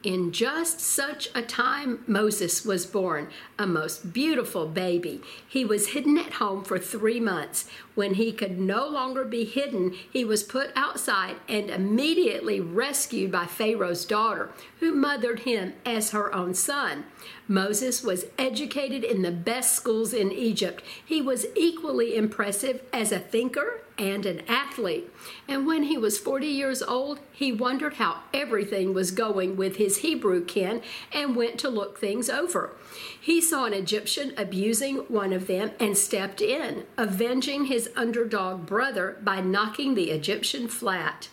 In 0.05 0.31
just 0.31 0.79
such 0.79 1.29
a 1.33 1.41
time, 1.41 2.03
Moses 2.05 2.63
was 2.63 2.85
born, 2.85 3.27
a 3.57 3.65
most 3.65 4.13
beautiful 4.13 4.67
baby. 4.67 5.19
He 5.47 5.65
was 5.65 5.87
hidden 5.87 6.19
at 6.19 6.33
home 6.33 6.63
for 6.63 6.77
three 6.77 7.19
months. 7.19 7.67
When 7.95 8.15
he 8.15 8.33
could 8.33 8.59
no 8.59 8.87
longer 8.87 9.23
be 9.23 9.45
hidden, 9.45 9.95
he 10.11 10.25
was 10.25 10.43
put 10.43 10.71
outside 10.75 11.37
and 11.47 11.69
immediately 11.69 12.59
rescued 12.59 13.31
by 13.31 13.45
Pharaoh's 13.45 14.05
daughter, 14.05 14.51
who 14.79 14.93
mothered 14.93 15.39
him 15.39 15.73
as 15.85 16.11
her 16.11 16.33
own 16.35 16.53
son. 16.53 17.05
Moses 17.47 18.03
was 18.03 18.25
educated 18.37 19.03
in 19.03 19.21
the 19.21 19.31
best 19.31 19.75
schools 19.75 20.13
in 20.13 20.31
Egypt. 20.31 20.83
He 21.03 21.21
was 21.21 21.45
equally 21.55 22.15
impressive 22.15 22.81
as 22.91 23.11
a 23.11 23.19
thinker 23.19 23.81
and 23.97 24.25
an 24.25 24.41
athlete. 24.47 25.09
And 25.47 25.65
when 25.65 25.83
he 25.83 25.97
was 25.97 26.17
40 26.17 26.47
years 26.47 26.83
old, 26.83 27.19
he 27.31 27.51
wondered 27.51 27.93
how 27.93 28.23
everything 28.33 28.93
was 28.93 29.11
going 29.11 29.55
with 29.55 29.77
his 29.77 29.97
Hebrew 29.97 30.43
kin 30.43 30.81
and 31.13 31.35
went 31.35 31.59
to 31.59 31.69
look 31.69 31.97
things 31.97 32.29
over. 32.29 32.73
He 33.19 33.41
saw 33.41 33.65
an 33.65 33.73
Egyptian 33.73 34.33
abusing 34.37 34.97
one 35.07 35.33
of 35.33 35.47
them 35.47 35.71
and 35.79 35.97
stepped 35.97 36.41
in, 36.41 36.85
avenging 36.97 37.65
his 37.85 37.95
underdog 37.95 38.65
brother 38.65 39.17
by 39.21 39.41
knocking 39.41 39.93
the 39.93 40.09
Egyptian 40.09 40.67
flat. 40.67 41.29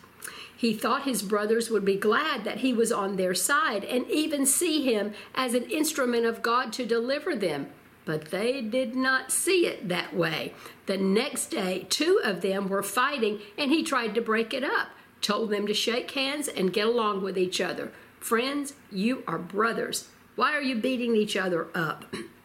He 0.55 0.75
thought 0.75 1.05
his 1.05 1.23
brothers 1.23 1.71
would 1.71 1.85
be 1.85 1.97
glad 1.97 2.45
that 2.45 2.59
he 2.59 2.73
was 2.75 2.93
on 2.93 3.17
their 3.17 3.35
side 3.35 3.85
and 3.85 4.09
even 4.11 4.45
see 4.45 4.83
him 4.83 5.15
as 5.35 5.55
an 5.55 5.65
instrument 5.65 6.27
of 6.27 6.43
God 6.43 6.73
to 6.75 6.85
deliver 6.85 7.35
them. 7.35 7.69
But 8.05 8.27
they 8.27 8.61
did 8.61 8.95
not 8.95 9.33
see 9.33 9.67
it 9.67 9.89
that 9.89 10.15
way. 10.15 10.53
The 10.87 10.99
next 10.99 11.47
day, 11.47 11.87
two 11.89 12.21
of 12.23 12.43
them 12.43 12.69
were 12.69 12.83
fighting, 12.83 13.41
and 13.57 13.71
he 13.71 13.83
tried 13.83 14.15
to 14.15 14.21
break 14.21 14.53
it 14.53 14.65
up, 14.65 14.89
told 15.21 15.51
them 15.51 15.67
to 15.67 15.75
shake 15.75 16.11
hands 16.11 16.49
and 16.49 16.73
get 16.73 16.87
along 16.87 17.23
with 17.23 17.39
each 17.39 17.61
other. 17.61 17.93
Friends, 18.21 18.75
you 18.91 19.23
are 19.27 19.39
brothers. 19.39 20.09
Why 20.37 20.53
are 20.53 20.63
you 20.63 20.75
beating 20.75 21.17
each 21.17 21.37
other 21.37 21.69
up? 21.75 22.15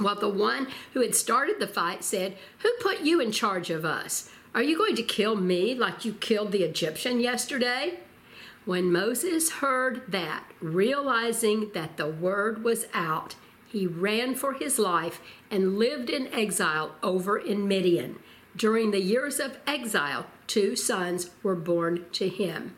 well, 0.00 0.16
the 0.16 0.28
one 0.28 0.68
who 0.92 1.00
had 1.00 1.14
started 1.14 1.60
the 1.60 1.66
fight 1.66 2.02
said, 2.02 2.36
Who 2.60 2.70
put 2.80 3.00
you 3.00 3.20
in 3.20 3.32
charge 3.32 3.70
of 3.70 3.84
us? 3.84 4.30
Are 4.54 4.62
you 4.62 4.76
going 4.76 4.96
to 4.96 5.02
kill 5.02 5.36
me 5.36 5.74
like 5.74 6.04
you 6.04 6.12
killed 6.12 6.52
the 6.52 6.62
Egyptian 6.62 7.20
yesterday? 7.20 8.00
When 8.64 8.92
Moses 8.92 9.50
heard 9.50 10.02
that, 10.08 10.44
realizing 10.60 11.70
that 11.74 11.96
the 11.96 12.08
word 12.08 12.64
was 12.64 12.86
out, 12.94 13.34
he 13.66 13.86
ran 13.86 14.34
for 14.34 14.54
his 14.54 14.78
life 14.78 15.20
and 15.50 15.78
lived 15.78 16.08
in 16.08 16.32
exile 16.32 16.94
over 17.02 17.36
in 17.36 17.68
Midian. 17.68 18.18
During 18.56 18.90
the 18.92 19.02
years 19.02 19.40
of 19.40 19.58
exile, 19.66 20.26
two 20.46 20.76
sons 20.76 21.30
were 21.42 21.56
born 21.56 22.06
to 22.12 22.28
him. 22.28 22.76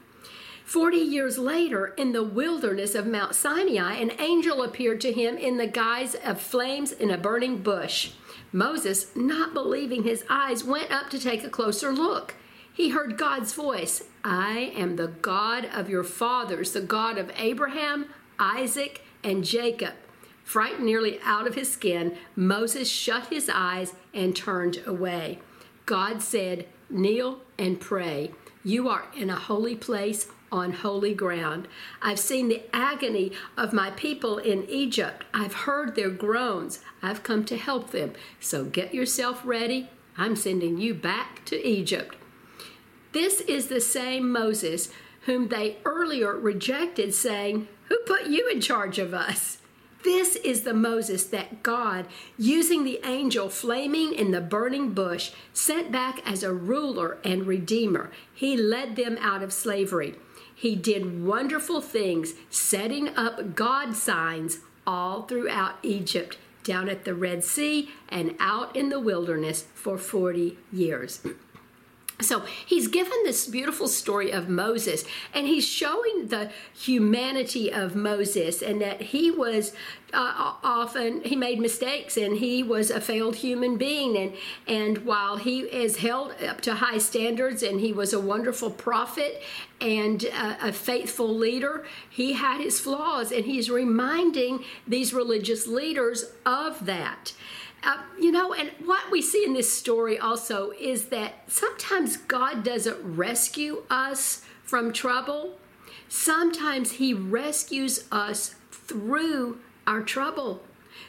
Forty 0.67 0.97
years 0.97 1.39
later, 1.39 1.95
in 1.97 2.11
the 2.11 2.25
wilderness 2.25 2.97
of 2.97 3.07
Mount 3.07 3.37
Sinai, 3.37 3.95
an 3.95 4.11
angel 4.19 4.65
appeared 4.65 5.01
to 5.03 5.13
him 5.13 5.39
in 5.39 5.59
the 5.59 5.69
guise 5.69 6.17
of 6.17 6.41
flames 6.41 6.91
in 6.91 7.09
a 7.09 7.17
burning 7.17 7.59
bush. 7.59 8.11
Moses, 8.51 9.15
not 9.15 9.55
believing 9.55 10.03
his 10.03 10.25
eyes, 10.29 10.65
went 10.65 10.91
up 10.91 11.09
to 11.11 11.21
take 11.21 11.45
a 11.45 11.49
closer 11.49 11.93
look. 11.93 12.35
He 12.73 12.89
heard 12.89 13.17
God's 13.17 13.53
voice 13.53 14.03
I 14.25 14.73
am 14.75 14.97
the 14.97 15.07
God 15.07 15.67
of 15.67 15.89
your 15.89 16.03
fathers, 16.03 16.73
the 16.73 16.81
God 16.81 17.17
of 17.17 17.31
Abraham, 17.37 18.07
Isaac, 18.41 19.03
and 19.23 19.45
Jacob. 19.45 19.95
Frightened 20.43 20.85
nearly 20.85 21.21
out 21.23 21.47
of 21.47 21.55
his 21.55 21.73
skin, 21.73 22.17
Moses 22.35 22.91
shut 22.91 23.29
his 23.29 23.49
eyes 23.49 23.95
and 24.13 24.35
turned 24.35 24.83
away. 24.85 25.39
God 25.87 26.23
said, 26.23 26.67
Kneel 26.91 27.39
and 27.57 27.81
pray. 27.81 28.33
You 28.65 28.89
are 28.89 29.05
in 29.17 29.31
a 29.31 29.37
holy 29.37 29.77
place 29.77 30.27
on 30.51 30.73
holy 30.73 31.15
ground. 31.15 31.69
I've 32.01 32.19
seen 32.19 32.49
the 32.49 32.63
agony 32.73 33.33
of 33.57 33.73
my 33.73 33.91
people 33.91 34.39
in 34.39 34.69
Egypt. 34.69 35.25
I've 35.35 35.55
heard 35.55 35.95
their 35.95 36.11
groans. 36.11 36.81
I've 37.03 37.23
come 37.23 37.45
to 37.47 37.57
help 37.57 37.91
them. 37.91 38.13
So 38.41 38.65
get 38.65 38.95
yourself 38.95 39.43
ready. 39.45 39.91
I'm 40.17 40.37
sending 40.37 40.79
you 40.79 40.95
back 40.95 41.45
to 41.47 41.67
Egypt. 41.67 42.17
This 43.13 43.41
is 43.43 43.69
the 43.69 43.81
same 43.81 44.31
Moses 44.31 44.91
whom 45.27 45.49
they 45.49 45.79
earlier 45.85 46.33
rejected, 46.39 47.13
saying, 47.13 47.69
Who 47.89 47.99
put 48.07 48.27
you 48.27 48.49
in 48.49 48.61
charge 48.61 48.99
of 48.99 49.13
us? 49.13 49.59
This 50.05 50.37
is 50.37 50.63
the 50.63 50.73
Moses 50.73 51.25
that 51.27 51.65
God, 51.65 52.07
using 52.39 52.85
the 52.85 53.01
angel 53.05 53.49
flaming 53.49 54.15
in 54.15 54.31
the 54.31 54.41
burning 54.41 54.93
bush, 54.93 55.33
sent 55.53 55.91
back 55.91 56.21
as 56.25 56.45
a 56.45 56.53
ruler 56.53 57.19
and 57.25 57.45
redeemer. 57.45 58.13
He 58.33 58.57
led 58.57 58.95
them 58.95 59.19
out 59.21 59.43
of 59.43 59.53
slavery. 59.53 60.15
He 60.59 60.75
did 60.75 61.23
wonderful 61.23 61.83
things, 61.83 62.33
setting 62.49 63.15
up 63.15 63.55
God 63.55 63.95
signs 63.95 64.61
all 64.87 65.23
throughout 65.23 65.75
Egypt, 65.83 66.39
down 66.65 66.89
at 66.89 67.05
the 67.05 67.15
Red 67.15 67.45
Sea, 67.45 67.91
and 68.09 68.35
out 68.41 68.75
in 68.75 68.89
the 68.89 68.99
wilderness 68.99 69.67
for 69.75 69.99
40 69.99 70.57
years. 70.73 71.21
So 72.21 72.41
he's 72.65 72.89
given 72.89 73.13
this 73.25 73.47
beautiful 73.47 73.89
story 73.89 74.31
of 74.31 74.49
Moses, 74.49 75.05
and 75.35 75.47
he's 75.47 75.67
showing 75.67 76.29
the 76.29 76.51
humanity 76.73 77.71
of 77.71 77.95
Moses 77.95 78.63
and 78.63 78.81
that 78.81 79.03
he 79.03 79.31
was 79.31 79.73
uh, 80.15 80.55
often 80.63 81.21
he 81.23 81.37
made 81.37 81.59
mistakes 81.61 82.17
and 82.17 82.39
he 82.39 82.63
was 82.63 82.91
a 82.91 83.01
failed 83.01 83.37
human 83.37 83.77
being. 83.77 84.17
And 84.17 84.33
and 84.67 85.05
while 85.05 85.37
he 85.37 85.61
is 85.61 85.99
held 85.99 86.33
up 86.43 86.63
to 86.63 86.77
high 86.77 86.99
standards 86.99 87.63
and 87.63 87.81
he 87.81 87.93
was 87.93 88.15
a 88.15 88.21
wonderful 88.21 88.71
prophet 88.71 89.43
and 89.81 90.25
a, 90.25 90.69
a 90.69 90.73
faithful 90.73 91.29
leader, 91.29 91.85
he 92.09 92.33
had 92.33 92.63
his 92.63 92.81
flaws, 92.81 93.31
and 93.31 93.45
he's 93.45 93.69
reminding 93.69 94.65
these 94.87 95.13
religious 95.13 95.67
leaders 95.67 96.33
of 96.47 96.87
that. 96.87 97.35
Uh, 97.83 97.99
you 98.19 98.33
know, 98.33 98.53
and 98.53 98.71
what 98.85 99.11
we 99.11 99.23
see 99.23 99.45
in 99.45 99.53
this 99.53 99.73
story 99.73 100.19
also 100.19 100.73
is 100.81 101.07
that 101.07 101.35
sometimes 101.47 102.17
God 102.17 102.65
doesn't 102.65 102.99
rescue 103.03 103.85
us 103.91 104.43
from 104.65 104.93
trouble. 104.93 105.59
Sometimes 106.09 106.93
He 106.93 107.15
rescues 107.15 108.05
us 108.11 108.55
through 108.71 109.59
our 109.87 110.03
trouble. 110.03 110.63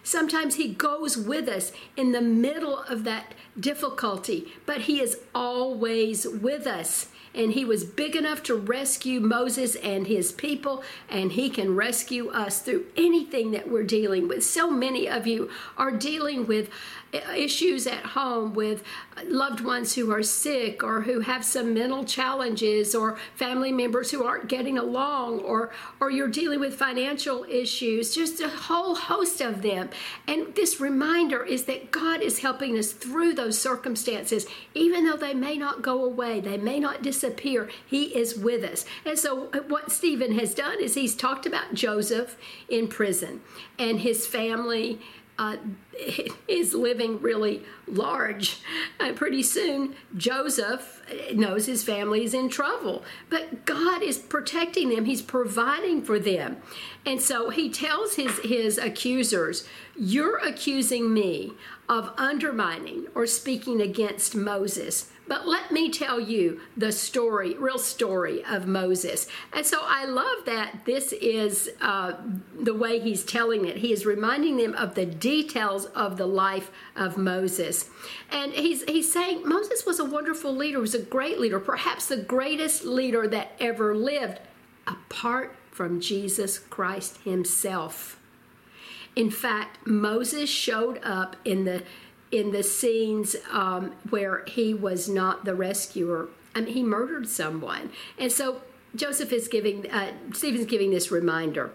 Sometimes 0.04 0.56
He 0.56 0.74
goes 0.74 1.18
with 1.18 1.48
us 1.48 1.72
in 1.96 2.12
the 2.12 2.22
middle 2.22 2.80
of 2.80 3.04
that 3.06 3.34
difficulty, 3.60 4.54
but 4.66 4.82
He 4.82 5.02
is 5.02 5.20
always 5.34 6.28
with 6.28 6.68
us 6.68 7.08
and 7.34 7.54
he 7.54 7.66
was 7.66 7.84
big 7.84 8.16
enough 8.16 8.44
to 8.44 8.56
rescue 8.56 9.20
Moses 9.20 9.76
and 9.76 10.08
his 10.08 10.32
people, 10.32 10.84
and 11.10 11.32
he 11.32 11.50
can 11.50 11.76
rescue 11.76 12.30
us 12.30 12.62
through 12.62 12.86
anything 12.96 13.52
that 13.52 13.70
we're 13.70 13.84
dealing 13.84 14.28
with. 14.28 14.44
So 14.44 14.70
many 14.70 15.08
of 15.08 15.28
you 15.28 15.50
are 15.78 15.92
dealing 15.92 16.48
with 16.48 16.70
issues 17.14 17.88
at 17.88 18.04
home 18.04 18.54
with 18.54 18.84
loved 19.26 19.62
ones 19.62 19.96
who 19.96 20.12
are 20.12 20.24
sick 20.24 20.84
or 20.84 21.02
who 21.02 21.22
have 21.22 21.44
some 21.44 21.74
mental 21.74 22.04
challenges 22.04 22.94
or 22.94 23.18
family 23.36 23.72
members 23.72 24.12
who 24.12 24.24
aren't 24.24 24.48
getting 24.48 24.78
along 24.78 25.40
or 25.40 25.72
or 26.00 26.12
you're 26.12 26.28
dealing 26.28 26.60
with 26.60 26.76
financial 26.76 27.46
issues 27.46 28.14
just 28.14 28.42
a 28.42 28.50
whole 28.50 28.96
host 28.96 29.42
of 29.42 29.62
them. 29.62 29.90
And 30.28 30.54
this 30.56 30.80
reminder 30.80 31.44
is 31.44 31.66
that 31.66 31.92
God 31.92 32.22
is 32.22 32.40
helping 32.40 32.78
us 32.78 32.92
through 32.92 33.34
those 33.34 33.58
circumstances. 33.58 34.46
Even 34.74 35.06
though 35.06 35.18
they 35.18 35.34
may 35.34 35.58
not 35.58 35.82
go 35.82 36.04
away 36.04 36.40
they 36.40 36.58
may 36.58 36.80
not 36.80 37.02
disappear 37.02 37.70
he 37.86 38.16
is 38.18 38.38
with 38.38 38.64
us. 38.64 38.86
And 39.06 39.18
so 39.18 39.46
what 39.68 39.92
Stephen 39.92 40.38
has 40.38 40.54
done 40.54 40.82
is 40.82 40.96
he's 40.96 41.16
talked 41.16 41.46
about 41.46 41.74
Joseph 41.74 42.38
in 42.70 42.88
prison 42.88 43.42
and 43.80 44.02
his 44.02 44.28
family 44.28 45.00
uh, 45.40 45.58
is 46.48 46.74
living 46.74 47.22
really 47.22 47.64
large. 47.88 48.60
And 49.00 49.16
pretty 49.16 49.44
soon, 49.44 49.96
Joseph 50.16 51.02
knows 51.34 51.66
his 51.66 51.84
family 51.84 52.24
is 52.24 52.34
in 52.34 52.50
trouble, 52.50 53.04
but 53.30 53.66
God 53.66 54.02
is 54.02 54.18
protecting 54.18 54.90
them. 54.90 55.06
He's 55.06 55.22
providing 55.22 56.02
for 56.02 56.20
them, 56.20 56.58
and 57.06 57.22
so 57.22 57.50
he 57.50 57.70
tells 57.70 58.16
his 58.16 58.40
his 58.40 58.78
accusers, 58.78 59.68
"You're 59.96 60.38
accusing 60.38 61.14
me 61.14 61.54
of 61.88 62.12
undermining 62.18 63.08
or 63.16 63.26
speaking 63.26 63.82
against 63.82 64.36
Moses." 64.36 65.12
But 65.28 65.48
let 65.48 65.72
me 65.72 65.90
tell 65.90 66.20
you 66.20 66.62
the 66.78 66.92
story, 66.92 67.56
real 67.56 67.78
story 67.78 68.46
of 68.46 68.66
Moses. 68.66 69.28
And 69.54 69.66
so 69.66 69.80
I 69.84 70.06
love 70.06 70.46
that 70.46 70.86
this 70.86 71.12
is 71.14 71.70
uh, 71.82 72.14
the 72.58 72.74
way 72.74 73.00
he's 73.00 73.26
telling 73.26 73.66
it. 73.66 73.78
He 73.78 73.92
is 73.92 74.06
reminding 74.06 74.58
them 74.58 74.74
of 74.76 74.96
the 74.96 75.06
details 75.06 75.86
of 75.88 76.18
the 76.18 76.26
life 76.26 76.72
of 76.96 77.18
Moses. 77.18 77.90
And 78.32 78.54
he's, 78.54 78.84
he's 78.84 79.12
saying 79.12 79.48
Moses 79.48 79.86
was 79.86 80.00
a 80.00 80.06
wonderful 80.06 80.56
leader, 80.56 80.80
was 80.80 80.96
a 80.96 81.02
great 81.02 81.40
leader, 81.40 81.60
perhaps 81.60 82.08
the 82.08 82.18
greatest 82.18 82.86
leader 82.86 83.28
that 83.28 83.52
ever 83.60 83.96
lived, 83.96 84.40
apart 84.86 85.56
from 85.72 86.00
Jesus 86.00 86.58
Christ 86.58 87.18
himself. 87.24 88.20
In 89.18 89.32
fact, 89.32 89.86
Moses 89.86 90.50
showed 90.50 91.00
up 91.04 91.36
in 91.44 91.66
the 91.66 91.84
in 92.32 92.52
the 92.52 92.64
scenes 92.64 93.36
um, 93.52 93.94
where 94.10 94.44
he 94.48 94.74
was 94.74 95.08
not 95.08 95.46
the 95.46 95.56
rescuer. 95.56 96.30
I 96.56 96.62
mean, 96.62 96.74
he 96.74 96.84
murdered 96.84 97.28
someone. 97.28 97.92
And 98.18 98.32
so 98.32 98.62
Joseph 98.96 99.32
is 99.32 99.48
giving, 99.48 99.90
uh, 99.92 100.12
Stephen's 100.34 100.66
giving 100.66 100.92
this 100.92 101.12
reminder 101.12 101.72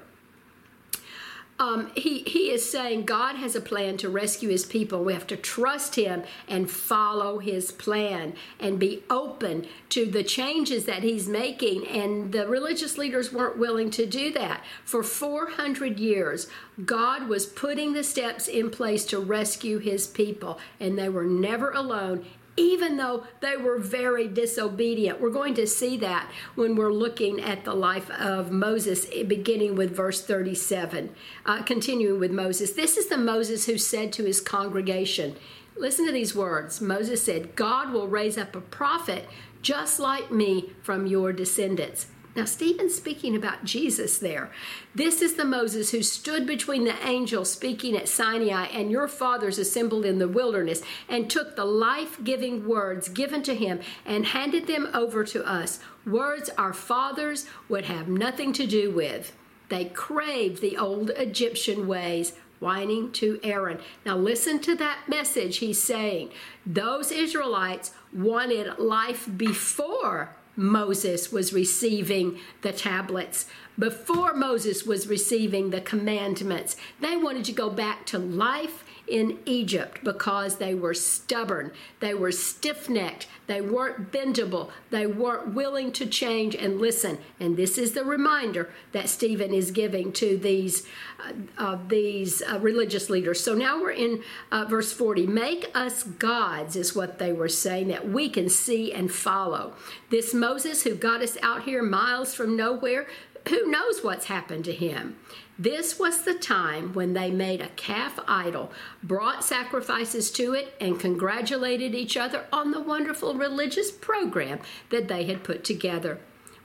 um, 1.58 1.92
he, 1.94 2.20
he 2.20 2.50
is 2.50 2.68
saying 2.68 3.04
God 3.04 3.36
has 3.36 3.54
a 3.54 3.60
plan 3.60 3.96
to 3.98 4.08
rescue 4.08 4.48
his 4.48 4.64
people. 4.64 5.04
We 5.04 5.12
have 5.12 5.26
to 5.28 5.36
trust 5.36 5.94
him 5.94 6.24
and 6.48 6.70
follow 6.70 7.38
his 7.38 7.70
plan 7.70 8.34
and 8.58 8.78
be 8.78 9.04
open 9.08 9.66
to 9.90 10.06
the 10.06 10.24
changes 10.24 10.86
that 10.86 11.02
he's 11.02 11.28
making. 11.28 11.86
And 11.86 12.32
the 12.32 12.48
religious 12.48 12.98
leaders 12.98 13.32
weren't 13.32 13.58
willing 13.58 13.90
to 13.90 14.06
do 14.06 14.32
that. 14.32 14.64
For 14.84 15.02
400 15.02 16.00
years, 16.00 16.48
God 16.84 17.28
was 17.28 17.46
putting 17.46 17.92
the 17.92 18.02
steps 18.02 18.48
in 18.48 18.70
place 18.70 19.04
to 19.06 19.20
rescue 19.20 19.78
his 19.78 20.06
people, 20.06 20.58
and 20.80 20.98
they 20.98 21.08
were 21.08 21.24
never 21.24 21.70
alone 21.70 22.24
even 22.56 22.96
though 22.96 23.24
they 23.40 23.56
were 23.56 23.78
very 23.78 24.28
disobedient. 24.28 25.20
We're 25.20 25.30
going 25.30 25.54
to 25.54 25.66
see 25.66 25.96
that 25.98 26.30
when 26.54 26.76
we're 26.76 26.92
looking 26.92 27.40
at 27.40 27.64
the 27.64 27.74
life 27.74 28.10
of 28.10 28.50
Moses, 28.50 29.06
beginning 29.06 29.74
with 29.74 29.96
verse 29.96 30.22
37, 30.22 31.14
uh, 31.46 31.62
continuing 31.62 32.20
with 32.20 32.30
Moses. 32.30 32.72
This 32.72 32.96
is 32.96 33.08
the 33.08 33.16
Moses 33.16 33.66
who 33.66 33.78
said 33.78 34.12
to 34.14 34.24
his 34.24 34.40
congregation, 34.40 35.36
Listen 35.74 36.04
to 36.06 36.12
these 36.12 36.34
words. 36.34 36.82
Moses 36.82 37.24
said, 37.24 37.56
God 37.56 37.92
will 37.92 38.06
raise 38.06 38.36
up 38.36 38.54
a 38.54 38.60
prophet 38.60 39.26
just 39.62 39.98
like 39.98 40.30
me 40.30 40.72
from 40.82 41.06
your 41.06 41.32
descendants. 41.32 42.08
Now, 42.34 42.46
Stephen's 42.46 42.94
speaking 42.94 43.36
about 43.36 43.64
Jesus 43.64 44.16
there. 44.16 44.50
This 44.94 45.20
is 45.20 45.34
the 45.34 45.44
Moses 45.44 45.90
who 45.90 46.02
stood 46.02 46.46
between 46.46 46.84
the 46.84 47.06
angels 47.06 47.52
speaking 47.52 47.94
at 47.94 48.08
Sinai 48.08 48.66
and 48.66 48.90
your 48.90 49.06
fathers 49.06 49.58
assembled 49.58 50.06
in 50.06 50.18
the 50.18 50.28
wilderness 50.28 50.82
and 51.10 51.28
took 51.28 51.56
the 51.56 51.66
life 51.66 52.24
giving 52.24 52.66
words 52.66 53.10
given 53.10 53.42
to 53.42 53.54
him 53.54 53.80
and 54.06 54.24
handed 54.24 54.66
them 54.66 54.88
over 54.94 55.24
to 55.24 55.46
us. 55.46 55.80
Words 56.06 56.48
our 56.56 56.72
fathers 56.72 57.46
would 57.68 57.84
have 57.84 58.08
nothing 58.08 58.54
to 58.54 58.66
do 58.66 58.90
with. 58.90 59.36
They 59.68 59.86
craved 59.86 60.62
the 60.62 60.78
old 60.78 61.10
Egyptian 61.10 61.86
ways, 61.86 62.32
whining 62.60 63.12
to 63.12 63.40
Aaron. 63.42 63.78
Now, 64.06 64.16
listen 64.16 64.58
to 64.60 64.74
that 64.76 65.00
message 65.06 65.58
he's 65.58 65.82
saying. 65.82 66.30
Those 66.64 67.12
Israelites 67.12 67.92
wanted 68.12 68.78
life 68.78 69.28
before 69.36 70.34
Moses 70.56 71.32
was 71.32 71.52
receiving 71.52 72.38
the 72.60 72.72
tablets, 72.72 73.46
before 73.78 74.34
Moses 74.34 74.84
was 74.84 75.06
receiving 75.06 75.70
the 75.70 75.80
commandments. 75.80 76.76
They 77.00 77.16
wanted 77.16 77.44
to 77.46 77.52
go 77.52 77.70
back 77.70 78.04
to 78.06 78.18
life 78.18 78.84
in 79.06 79.38
Egypt 79.46 80.02
because 80.04 80.56
they 80.56 80.74
were 80.74 80.94
stubborn, 80.94 81.72
they 82.00 82.14
were 82.14 82.32
stiff 82.32 82.88
necked, 82.88 83.26
they 83.46 83.60
weren't 83.60 84.12
bendable, 84.12 84.70
they 84.90 85.06
weren't 85.06 85.54
willing 85.54 85.92
to 85.92 86.06
change 86.06 86.54
and 86.54 86.80
listen. 86.80 87.18
And 87.40 87.56
this 87.56 87.76
is 87.78 87.92
the 87.92 88.04
reminder 88.04 88.70
that 88.92 89.08
Stephen 89.08 89.52
is 89.52 89.70
giving 89.70 90.12
to 90.14 90.36
these 90.36 90.86
uh, 91.20 91.32
uh, 91.58 91.78
these 91.88 92.42
uh, 92.42 92.58
religious 92.60 93.10
leaders. 93.10 93.40
So 93.40 93.54
now 93.54 93.80
we're 93.80 93.90
in 93.90 94.22
uh, 94.50 94.64
verse 94.64 94.92
40. 94.92 95.26
Make 95.26 95.70
us 95.74 96.02
gods, 96.02 96.76
is 96.76 96.94
what 96.94 97.18
they 97.18 97.32
were 97.32 97.48
saying, 97.48 97.88
that 97.88 98.08
we 98.08 98.28
can 98.28 98.48
see 98.48 98.92
and 98.92 99.12
follow. 99.12 99.74
This 100.10 100.34
Moses 100.34 100.82
who 100.82 100.94
got 100.94 101.22
us 101.22 101.36
out 101.42 101.64
here 101.64 101.82
miles 101.82 102.34
from 102.34 102.56
nowhere, 102.56 103.06
who 103.48 103.66
knows 103.66 104.02
what's 104.02 104.26
happened 104.26 104.64
to 104.66 104.72
him? 104.72 105.16
This 105.58 105.98
was 105.98 106.22
the 106.22 106.34
time 106.34 106.94
when 106.94 107.12
they 107.12 107.30
made 107.30 107.60
a 107.60 107.68
calf 107.68 108.18
idol, 108.26 108.72
brought 109.02 109.44
sacrifices 109.44 110.30
to 110.32 110.54
it, 110.54 110.74
and 110.80 110.98
congratulated 110.98 111.94
each 111.94 112.16
other 112.16 112.46
on 112.52 112.70
the 112.70 112.80
wonderful 112.80 113.34
religious 113.34 113.90
program 113.90 114.60
that 114.88 115.08
they 115.08 115.24
had 115.24 115.44
put 115.44 115.62
together. 115.62 116.18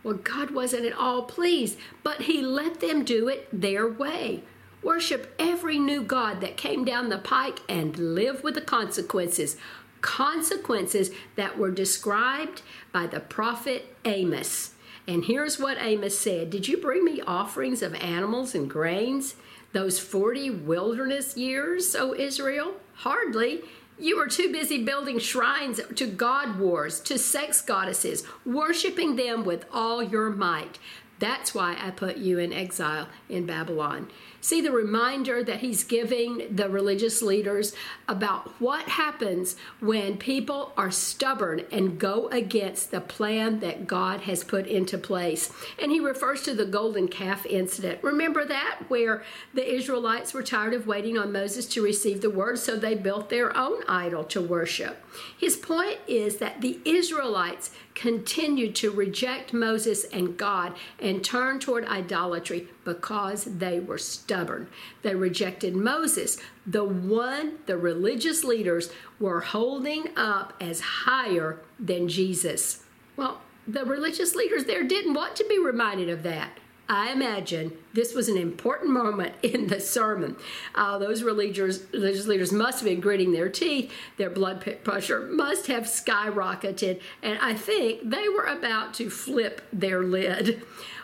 Well, 0.03 0.15
God 0.15 0.51
wasn't 0.51 0.85
at 0.85 0.93
all 0.93 1.23
pleased, 1.23 1.77
but 2.01 2.21
He 2.21 2.41
let 2.41 2.79
them 2.79 3.03
do 3.03 3.27
it 3.27 3.49
their 3.51 3.87
way. 3.87 4.43
Worship 4.81 5.35
every 5.37 5.79
new 5.79 6.01
God 6.01 6.39
that 6.39 6.55
came 6.55 6.85
down 6.85 7.09
the 7.09 7.17
pike 7.17 7.59
and 7.67 8.15
live 8.15 8.41
with 8.41 8.55
the 8.55 8.61
consequences. 8.61 9.57
Consequences 9.99 11.11
that 11.35 11.57
were 11.57 11.71
described 11.71 12.61
by 12.93 13.05
the 13.05 13.19
prophet 13.19 13.93
Amos. 14.05 14.75
And 15.07 15.23
here's 15.23 15.57
what 15.57 15.77
Amos 15.79 16.17
said 16.19 16.49
Did 16.49 16.67
you 16.67 16.77
bring 16.77 17.05
me 17.05 17.21
offerings 17.21 17.81
of 17.81 17.95
animals 17.95 18.53
and 18.53 18.69
grains? 18.69 19.35
Those 19.73 19.99
40 19.99 20.49
wilderness 20.49 21.37
years, 21.37 21.95
O 21.95 22.13
Israel? 22.13 22.75
Hardly. 22.95 23.61
You 23.99 24.17
were 24.17 24.27
too 24.27 24.51
busy 24.51 24.83
building 24.83 25.17
shrines 25.17 25.81
to 25.95 26.05
god 26.05 26.59
wars, 26.59 26.99
to 27.01 27.17
sex 27.17 27.61
goddesses, 27.61 28.23
worshiping 28.45 29.15
them 29.15 29.43
with 29.43 29.65
all 29.73 30.03
your 30.03 30.29
might. 30.29 30.77
That's 31.19 31.55
why 31.55 31.77
I 31.81 31.89
put 31.89 32.17
you 32.17 32.37
in 32.37 32.53
exile 32.53 33.07
in 33.27 33.47
Babylon. 33.47 34.09
See 34.39 34.61
the 34.61 34.71
reminder 34.71 35.43
that 35.43 35.59
he's 35.59 35.83
giving 35.83 36.55
the 36.55 36.69
religious 36.69 37.21
leaders 37.21 37.73
about 38.07 38.49
what 38.61 38.87
happens 38.87 39.55
when 39.79 40.17
people 40.17 40.73
are 40.77 40.91
stubborn 40.91 41.63
and 41.71 41.99
go 41.99 42.27
against 42.29 42.91
the 42.91 43.01
plan 43.01 43.59
that 43.59 43.87
God 43.87 44.21
has 44.21 44.43
put 44.43 44.67
into 44.67 44.97
place. 44.97 45.51
And 45.81 45.91
he 45.91 45.99
refers 45.99 46.43
to 46.43 46.53
the 46.53 46.65
golden 46.65 47.07
calf 47.07 47.45
incident. 47.45 48.03
Remember 48.03 48.45
that, 48.45 48.83
where 48.87 49.23
the 49.53 49.75
Israelites 49.75 50.33
were 50.33 50.43
tired 50.43 50.73
of 50.73 50.87
waiting 50.87 51.17
on 51.17 51.31
Moses 51.31 51.65
to 51.67 51.81
receive 51.81 52.21
the 52.21 52.29
word, 52.29 52.59
so 52.59 52.75
they 52.75 52.95
built 52.95 53.29
their 53.29 53.55
own 53.57 53.83
idol 53.87 54.23
to 54.25 54.41
worship. 54.41 55.03
His 55.37 55.57
point 55.57 55.97
is 56.07 56.37
that 56.37 56.61
the 56.61 56.79
Israelites 56.85 57.71
continued 57.97 58.75
to 58.75 58.91
reject 58.91 59.53
Moses 59.53 60.03
and 60.13 60.37
God 60.37 60.75
and 60.99 61.23
turn 61.23 61.59
toward 61.59 61.83
idolatry 61.85 62.67
because 62.85 63.45
they 63.45 63.79
were 63.79 63.97
stubborn. 63.97 64.67
They 65.01 65.15
rejected 65.15 65.75
Moses, 65.75 66.37
the 66.65 66.83
one 66.83 67.57
the 67.65 67.75
religious 67.75 68.43
leaders 68.43 68.91
were 69.19 69.41
holding 69.41 70.15
up 70.15 70.53
as 70.61 70.79
higher 70.79 71.59
than 71.79 72.07
Jesus. 72.07 72.83
Well, 73.15 73.41
the 73.67 73.83
religious 73.83 74.35
leaders 74.35 74.65
there 74.65 74.83
didn't 74.83 75.15
want 75.15 75.35
to 75.37 75.45
be 75.49 75.57
reminded 75.57 76.07
of 76.07 76.21
that. 76.21 76.51
I 76.89 77.11
imagine 77.11 77.73
this 77.93 78.13
was 78.13 78.29
an 78.29 78.37
important 78.37 78.91
moment 78.91 79.35
in 79.43 79.67
the 79.67 79.79
sermon. 79.79 80.37
Uh, 80.73 80.97
those 80.97 81.23
religious, 81.23 81.81
religious 81.91 82.27
leaders 82.27 82.51
must 82.51 82.79
have 82.79 82.85
been 82.85 82.99
gritting 82.99 83.31
their 83.31 83.49
teeth. 83.49 83.91
Their 84.17 84.29
blood 84.29 84.79
pressure 84.83 85.21
must 85.21 85.67
have 85.67 85.83
skyrocketed. 85.83 87.01
And 87.21 87.39
I 87.39 87.53
think 87.53 88.09
they 88.09 88.29
were 88.29 88.45
about 88.45 88.93
to 88.95 89.09
flip 89.09 89.61
their 89.73 90.03
lid. 90.03 90.63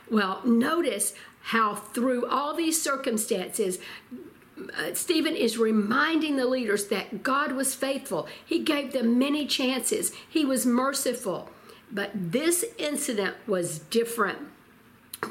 Well, 0.10 0.41
notice 0.46 1.13
how 1.41 1.76
through 1.76 2.26
all 2.28 2.54
these 2.54 2.82
circumstances, 2.82 3.80
uh, 4.78 4.93
Stephen 4.93 5.36
is 5.36 5.58
reminding 5.58 6.38
the 6.38 6.46
leaders 6.46 6.88
that 6.88 7.24
God 7.24 7.52
was 7.52 7.76
faithful. 7.76 8.28
He 8.46 8.60
gave 8.60 8.93
them 8.93 9.19
many 9.19 9.46
chances, 9.46 10.13
He 10.30 10.46
was 10.46 10.65
merciful. 10.65 11.50
But 11.91 12.12
this 12.13 12.65
incident 12.80 13.36
was 13.46 13.78
different 13.78 14.39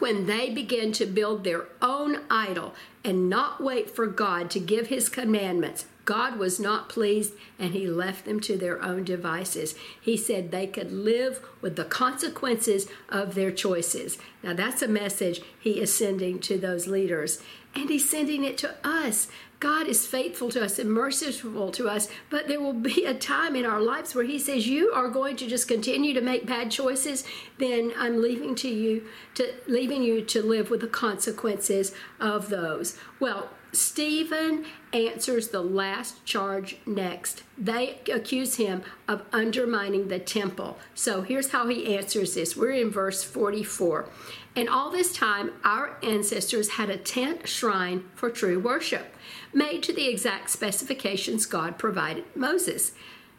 when 0.01 0.27
they 0.27 0.51
began 0.51 0.93
to 0.93 1.07
build 1.07 1.45
their 1.45 1.67
own 1.81 2.21
idol 2.31 2.75
and 3.05 3.29
not 3.29 3.63
wait 3.63 3.91
for 3.91 4.07
God 4.07 4.51
to 4.51 4.61
give 4.61 4.87
his 4.87 5.09
commandments, 5.09 5.87
God 6.05 6.37
was 6.37 6.59
not 6.59 6.89
pleased 6.89 7.35
and 7.59 7.73
he 7.73 7.87
left 7.87 8.25
them 8.25 8.41
to 8.41 8.57
their 8.57 8.83
own 8.83 9.05
devices. 9.05 9.75
He 10.01 10.17
said 10.17 10.51
they 10.51 10.67
could 10.67 10.93
live 10.93 11.41
with 11.61 11.77
the 11.77 11.85
consequences 11.85 12.89
of 13.09 13.35
their 13.35 13.53
choices. 13.53 14.19
Now, 14.43 14.55
that's 14.55 14.83
a 14.83 14.89
message 14.89 15.43
he 15.59 15.81
is 15.81 15.95
sending 15.95 16.41
to 16.41 16.59
those 16.59 16.87
leaders. 16.87 17.41
And 17.75 17.89
he's 17.89 18.09
sending 18.09 18.45
it 18.45 18.59
to 18.59 18.75
us. 18.85 19.29
God 19.63 19.87
is 19.87 20.05
faithful 20.05 20.51
to 20.51 20.65
us 20.65 20.81
and 20.81 20.91
merciful 20.91 21.71
to 21.71 21.89
us, 21.89 22.09
but 22.31 22.49
there 22.49 22.61
will 22.61 22.73
be 22.73 23.05
a 23.05 23.15
time 23.15 23.55
in 23.55 23.65
our 23.65 23.81
lives 23.81 24.13
where 24.13 24.25
He 24.25 24.41
says, 24.41 24.67
You 24.67 24.91
are 24.91 25.09
going 25.09 25.37
to 25.37 25.47
just 25.47 25.69
continue 25.69 26.13
to 26.15 26.21
make 26.21 26.47
bad 26.47 26.73
choices, 26.73 27.23
then 27.59 27.93
I'm 27.97 28.21
leaving 28.21 28.57
to 28.57 28.69
you 28.69 29.07
to 29.35 29.55
leaving 29.69 30.03
you 30.03 30.21
to 30.21 30.43
live 30.43 30.69
with 30.69 30.81
the 30.81 30.89
consequences 30.89 31.95
of 32.19 32.49
those. 32.49 32.99
Well, 33.21 33.51
Stephen 33.73 34.67
answers 34.93 35.49
the 35.49 35.63
last 35.63 36.25
charge 36.27 36.77
next. 36.85 37.45
They 37.57 38.01
accuse 38.13 38.57
him 38.57 38.83
of 39.09 39.23
undermining 39.33 40.09
the 40.09 40.19
temple. 40.19 40.79
So 40.95 41.23
here's 41.23 41.53
how 41.53 41.69
he 41.69 41.97
answers 41.97 42.35
this. 42.35 42.57
We're 42.57 42.73
in 42.73 42.91
verse 42.91 43.23
44. 43.25 44.11
And 44.55 44.69
all 44.69 44.91
this 44.91 45.15
time, 45.15 45.53
our 45.65 45.97
ancestors 46.03 46.71
had 46.71 46.91
a 46.91 46.99
tent 46.99 47.49
shrine 47.49 48.05
for 48.15 48.29
true 48.29 48.59
worship, 48.61 49.15
made 49.53 49.83
to 49.83 49.93
the 49.93 50.09
exact 50.09 50.51
specifications 50.51 51.47
God 51.47 51.79
provided 51.79 52.25
Moses. 52.35 52.93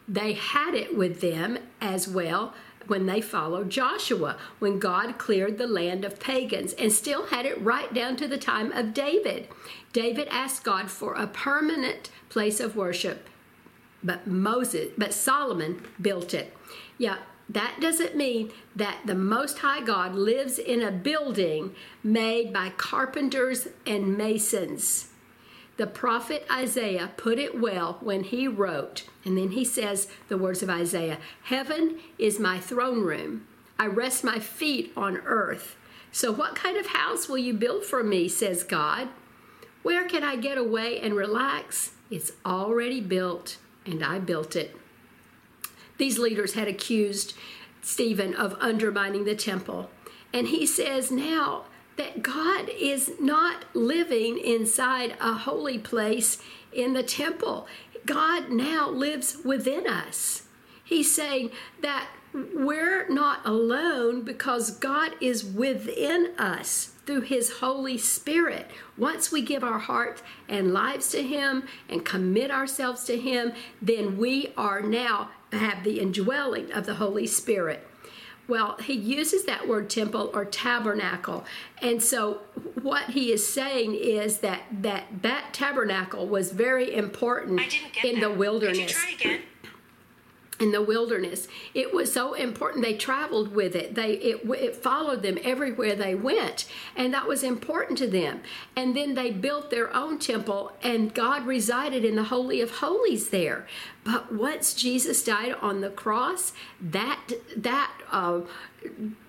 They 0.08 0.34
had 0.34 0.74
it 0.74 0.98
with 0.98 1.22
them 1.22 1.60
as 1.80 2.08
well 2.08 2.54
when 2.88 3.06
they 3.06 3.22
followed 3.22 3.70
Joshua, 3.70 4.38
when 4.60 4.80
God 4.80 5.18
cleared 5.18 5.58
the 5.58 5.68
land 5.68 6.04
of 6.04 6.20
pagans, 6.20 6.74
and 6.74 6.92
still 6.92 7.28
had 7.28 7.46
it 7.46 7.62
right 7.62 7.94
down 7.94 8.16
to 8.18 8.28
the 8.28 8.38
time 8.38 8.72
of 8.74 8.94
David. 8.94 9.48
David 9.94 10.28
asked 10.30 10.64
God 10.64 10.92
for 10.92 11.14
a 11.14 11.28
permanent 11.28 12.10
place 12.30 12.60
of 12.60 12.76
worship, 12.76 13.30
but 14.04 14.28
Moses, 14.28 14.92
but 14.98 15.14
Solomon 15.14 15.82
built 16.02 16.34
it. 16.34 16.56
Yeah, 16.98 17.20
that 17.50 17.78
doesn't 17.80 18.16
mean 18.16 18.52
that 18.76 19.00
the 19.06 19.16
Most 19.16 19.60
High 19.60 19.82
God 19.82 20.16
lives 20.16 20.60
in 20.60 20.82
a 20.82 20.92
building 20.92 21.74
made 22.04 22.52
by 22.52 22.72
carpenters 22.72 23.68
and 23.86 24.18
masons. 24.18 25.10
The 25.78 25.88
prophet 25.88 26.46
Isaiah 26.52 27.12
put 27.18 27.40
it 27.40 27.60
well 27.60 27.98
when 28.02 28.24
he 28.24 28.48
wrote, 28.48 29.06
and 29.26 29.38
then 29.38 29.52
he 29.52 29.66
says 29.66 30.08
the 30.28 30.38
words 30.38 30.62
of 30.62 30.70
Isaiah 30.70 31.18
Heaven 31.44 32.00
is 32.18 32.40
my 32.40 32.60
throne 32.60 33.02
room. 33.02 33.48
I 33.80 33.88
rest 33.88 34.24
my 34.24 34.40
feet 34.40 34.94
on 34.96 35.18
earth. 35.18 35.76
So, 36.12 36.32
what 36.32 36.56
kind 36.56 36.78
of 36.78 36.88
house 36.88 37.28
will 37.28 37.40
you 37.40 37.54
build 37.54 37.86
for 37.86 38.04
me? 38.04 38.28
says 38.28 38.64
God. 38.64 39.10
Where 39.82 40.08
can 40.08 40.24
I 40.24 40.36
get 40.36 40.58
away 40.58 41.00
and 41.00 41.16
relax? 41.16 41.94
It's 42.12 42.34
already 42.46 43.02
built, 43.02 43.58
and 43.86 44.04
I 44.04 44.20
built 44.20 44.56
it. 44.56 44.78
These 45.98 46.20
leaders 46.20 46.54
had 46.54 46.68
accused 46.68 47.34
Stephen 47.82 48.36
of 48.36 48.56
undermining 48.60 49.26
the 49.26 49.36
temple. 49.36 49.90
And 50.32 50.48
he 50.48 50.66
says 50.66 51.12
now, 51.12 51.66
that 51.96 52.24
God 52.24 52.70
is 52.70 53.12
not 53.20 53.66
living 53.74 54.38
inside 54.38 55.16
a 55.20 55.34
holy 55.34 55.78
place 55.78 56.42
in 56.72 56.94
the 56.94 57.04
temple. 57.04 57.68
God 58.06 58.50
now 58.50 58.90
lives 58.90 59.38
within 59.44 59.88
us. 59.88 60.44
He's 60.84 61.14
saying 61.14 61.52
that 61.82 62.08
we're 62.34 63.08
not 63.10 63.46
alone 63.46 64.24
because 64.24 64.72
God 64.72 65.12
is 65.22 65.46
within 65.46 66.34
us 66.38 66.94
through 67.06 67.22
His 67.22 67.58
Holy 67.60 67.98
Spirit. 67.98 68.72
Once 68.98 69.32
we 69.32 69.42
give 69.42 69.64
our 69.64 69.80
hearts 69.80 70.24
and 70.50 70.74
lives 70.74 71.10
to 71.12 71.22
Him 71.22 71.68
and 71.88 72.04
commit 72.04 72.50
ourselves 72.50 73.04
to 73.06 73.18
Him, 73.18 73.54
then 73.82 74.18
we 74.18 74.52
are 74.58 74.82
now 74.82 75.30
have 75.52 75.84
the 75.84 76.00
indwelling 76.00 76.72
of 76.72 76.86
the 76.86 76.96
Holy 76.96 77.28
Spirit. 77.28 77.88
Well, 78.48 78.78
he 78.78 78.94
uses 78.94 79.46
that 79.46 79.68
word 79.68 79.90
temple 79.90 80.30
or 80.34 80.44
tabernacle. 80.44 81.46
And 81.82 82.04
so 82.04 82.42
what 82.82 83.12
he 83.12 83.32
is 83.32 83.48
saying 83.48 83.96
is 83.96 84.40
that 84.40 84.64
that, 84.82 85.06
that 85.22 85.54
tabernacle 85.54 86.28
was 86.28 86.52
very 86.52 86.94
important 86.94 87.62
in 88.04 88.20
that. 88.20 88.22
the 88.22 88.32
wilderness. 88.32 89.02
Could 89.02 89.12
you 89.12 89.18
try 89.18 89.32
again? 89.32 89.42
in 90.60 90.72
the 90.72 90.82
wilderness. 90.82 91.48
It 91.74 91.94
was 91.94 92.12
so 92.12 92.34
important. 92.34 92.84
They 92.84 92.96
traveled 92.96 93.54
with 93.54 93.76
it. 93.76 93.96
They 93.96 94.14
it, 94.14 94.50
it 94.50 94.76
followed 94.76 95.22
them 95.22 95.38
everywhere 95.44 95.96
they 95.96 96.16
went, 96.16 96.66
and 96.96 97.14
that 97.14 97.28
was 97.28 97.44
important 97.44 97.98
to 98.00 98.08
them. 98.08 98.42
And 98.76 98.96
then 98.96 99.14
they 99.14 99.32
built 99.32 99.70
their 99.70 99.94
own 99.96 100.20
temple, 100.20 100.72
and 100.82 101.14
God 101.14 101.46
resided 101.46 102.06
in 102.06 102.16
the 102.16 102.26
holy 102.26 102.62
of 102.62 102.78
holies 102.78 103.30
there. 103.30 103.68
But 104.04 104.34
once 104.34 104.74
Jesus 104.74 105.24
died 105.24 105.56
on 105.62 105.82
the 105.82 105.90
cross, 105.90 106.52
that 106.82 107.22
that 107.56 107.92
uh, 108.12 108.42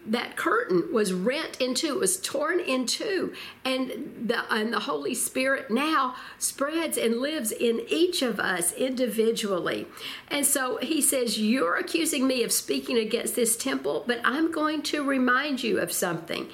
that 0.05 0.37
curtain 0.37 0.93
was 0.93 1.13
rent 1.13 1.61
in 1.61 1.75
two, 1.75 1.95
it 1.95 2.01
was 2.01 2.21
torn 2.21 2.59
in 2.59 2.87
two, 2.87 3.33
and 3.65 4.27
the 4.27 4.53
and 4.53 4.73
the 4.73 4.81
Holy 4.81 5.15
Spirit 5.15 5.71
now 5.71 6.17
spreads 6.39 6.99
and 6.99 7.21
lives 7.21 7.53
in 7.53 7.83
each 7.89 8.21
of 8.21 8.41
us 8.41 8.73
individually. 8.73 9.87
And 10.29 10.45
so 10.45 10.79
he 10.79 11.01
says, 11.01 11.39
You're 11.39 11.77
accusing 11.77 12.27
me 12.27 12.43
of 12.43 12.51
speaking 12.51 12.99
against 12.99 13.37
this 13.37 13.57
temple, 13.57 14.03
but 14.09 14.21
I'm 14.25 14.51
going 14.51 14.83
to 14.83 15.05
remind 15.05 15.63
you 15.63 15.79
of 15.79 15.93
something. 15.93 16.49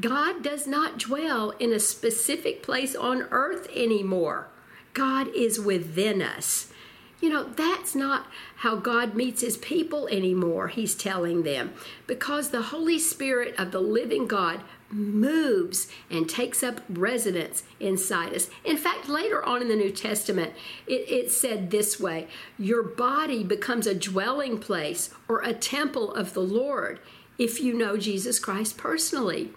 God 0.00 0.42
does 0.42 0.66
not 0.66 0.98
dwell 0.98 1.50
in 1.58 1.72
a 1.72 1.80
specific 1.80 2.62
place 2.62 2.94
on 2.94 3.26
earth 3.30 3.68
anymore. 3.74 4.48
God 4.92 5.28
is 5.34 5.58
within 5.58 6.22
us. 6.22 6.68
You 7.24 7.30
know, 7.30 7.44
that's 7.44 7.94
not 7.94 8.26
how 8.56 8.76
God 8.76 9.14
meets 9.14 9.40
his 9.40 9.56
people 9.56 10.06
anymore, 10.08 10.68
he's 10.68 10.94
telling 10.94 11.42
them, 11.42 11.72
because 12.06 12.50
the 12.50 12.60
Holy 12.60 12.98
Spirit 12.98 13.58
of 13.58 13.70
the 13.70 13.80
living 13.80 14.26
God 14.26 14.60
moves 14.90 15.88
and 16.10 16.28
takes 16.28 16.62
up 16.62 16.82
residence 16.86 17.62
inside 17.80 18.34
us. 18.34 18.50
In 18.62 18.76
fact, 18.76 19.08
later 19.08 19.42
on 19.42 19.62
in 19.62 19.68
the 19.68 19.74
New 19.74 19.90
Testament, 19.90 20.52
it, 20.86 21.08
it, 21.08 21.32
said 21.32 21.70
this 21.70 21.98
way 21.98 22.28
Your 22.58 22.82
body 22.82 23.42
becomes 23.42 23.86
a 23.86 23.94
dwelling 23.94 24.58
place 24.58 25.08
or 25.26 25.40
a 25.40 25.54
temple 25.54 26.12
of 26.12 26.34
the 26.34 26.42
Lord 26.42 27.00
if 27.38 27.58
you 27.58 27.72
know 27.72 27.96
Jesus 27.96 28.38
Christ 28.38 28.76
personally. 28.76 29.48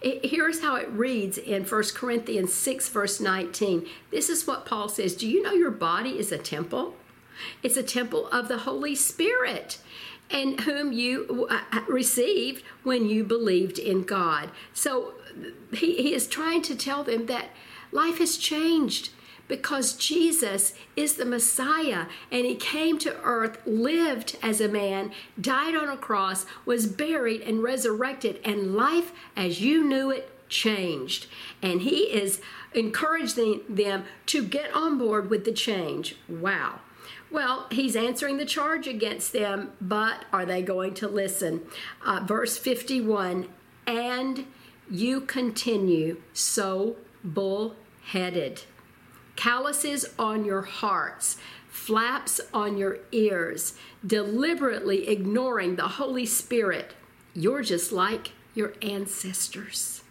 It, 0.00 0.26
here's 0.26 0.62
how 0.62 0.76
it 0.76 0.88
reads 0.90 1.38
in 1.38 1.64
1 1.64 1.82
Corinthians 1.92 2.54
6, 2.54 2.88
verse 2.88 3.20
19. 3.20 3.84
This 4.12 4.30
is 4.30 4.46
what 4.46 4.64
Paul 4.64 4.88
says 4.88 5.16
Do 5.16 5.28
you 5.28 5.42
know 5.42 5.54
your 5.54 5.72
body 5.72 6.20
is 6.20 6.30
a 6.30 6.38
temple? 6.38 6.94
It's 7.62 7.76
a 7.76 7.82
temple 7.82 8.28
of 8.28 8.48
the 8.48 8.58
Holy 8.58 8.94
Spirit 8.94 9.78
and 10.30 10.60
whom 10.60 10.92
you 10.92 11.46
uh, 11.50 11.60
uh, 11.72 11.80
received 11.88 12.64
when 12.82 13.08
you 13.08 13.24
believed 13.24 13.78
in 13.78 14.02
God. 14.02 14.50
So 14.74 15.14
he, 15.72 16.02
he 16.02 16.14
is 16.14 16.26
trying 16.26 16.62
to 16.62 16.76
tell 16.76 17.04
them 17.04 17.26
that 17.26 17.50
life 17.92 18.18
has 18.18 18.36
changed 18.36 19.10
because 19.48 19.92
Jesus 19.94 20.74
is 20.96 21.14
the 21.14 21.24
Messiah 21.24 22.06
and 22.32 22.44
he 22.44 22.56
came 22.56 22.98
to 22.98 23.20
earth, 23.22 23.58
lived 23.64 24.36
as 24.42 24.60
a 24.60 24.68
man, 24.68 25.12
died 25.40 25.76
on 25.76 25.88
a 25.88 25.96
cross, 25.96 26.46
was 26.64 26.86
buried 26.86 27.42
and 27.42 27.62
resurrected, 27.62 28.40
and 28.44 28.74
life 28.74 29.12
as 29.36 29.60
you 29.60 29.84
knew 29.84 30.10
it 30.10 30.30
changed. 30.48 31.26
And 31.62 31.82
he 31.82 32.04
is 32.04 32.40
encouraging 32.74 33.60
them 33.68 34.04
to 34.26 34.44
get 34.44 34.74
on 34.74 34.98
board 34.98 35.30
with 35.30 35.44
the 35.44 35.52
change. 35.52 36.16
Wow. 36.28 36.80
Well, 37.36 37.66
he's 37.70 37.96
answering 37.96 38.38
the 38.38 38.46
charge 38.46 38.86
against 38.86 39.34
them, 39.34 39.72
but 39.78 40.24
are 40.32 40.46
they 40.46 40.62
going 40.62 40.94
to 40.94 41.06
listen? 41.06 41.60
Uh, 42.02 42.20
verse 42.24 42.56
51 42.56 43.46
And 43.86 44.46
you 44.90 45.20
continue 45.20 46.22
so 46.32 46.96
bull-headed, 47.22 48.62
calluses 49.36 50.06
on 50.18 50.46
your 50.46 50.62
hearts, 50.62 51.36
flaps 51.68 52.40
on 52.54 52.78
your 52.78 53.00
ears, 53.12 53.74
deliberately 54.04 55.06
ignoring 55.06 55.76
the 55.76 55.88
Holy 55.88 56.24
Spirit. 56.24 56.94
You're 57.34 57.60
just 57.60 57.92
like 57.92 58.32
your 58.54 58.72
ancestors. 58.80 60.02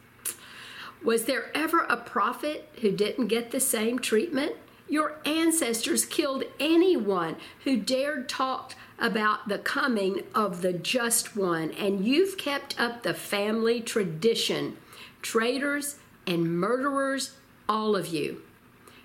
Was 1.03 1.25
there 1.25 1.49
ever 1.57 1.79
a 1.89 1.97
prophet 1.97 2.69
who 2.81 2.91
didn't 2.91 3.29
get 3.29 3.49
the 3.49 3.59
same 3.59 3.97
treatment? 3.97 4.57
Your 4.87 5.17
ancestors 5.25 6.05
killed 6.05 6.43
anyone 6.59 7.37
who 7.63 7.77
dared 7.77 8.29
talk 8.29 8.73
about 8.99 9.47
the 9.47 9.57
coming 9.57 10.23
of 10.33 10.61
the 10.61 10.73
just 10.73 11.35
one, 11.35 11.71
and 11.71 12.05
you've 12.05 12.37
kept 12.37 12.79
up 12.79 13.03
the 13.03 13.13
family 13.13 13.81
tradition. 13.81 14.77
Traitors 15.21 15.97
and 16.27 16.59
murderers, 16.59 17.35
all 17.67 17.95
of 17.95 18.07
you. 18.07 18.41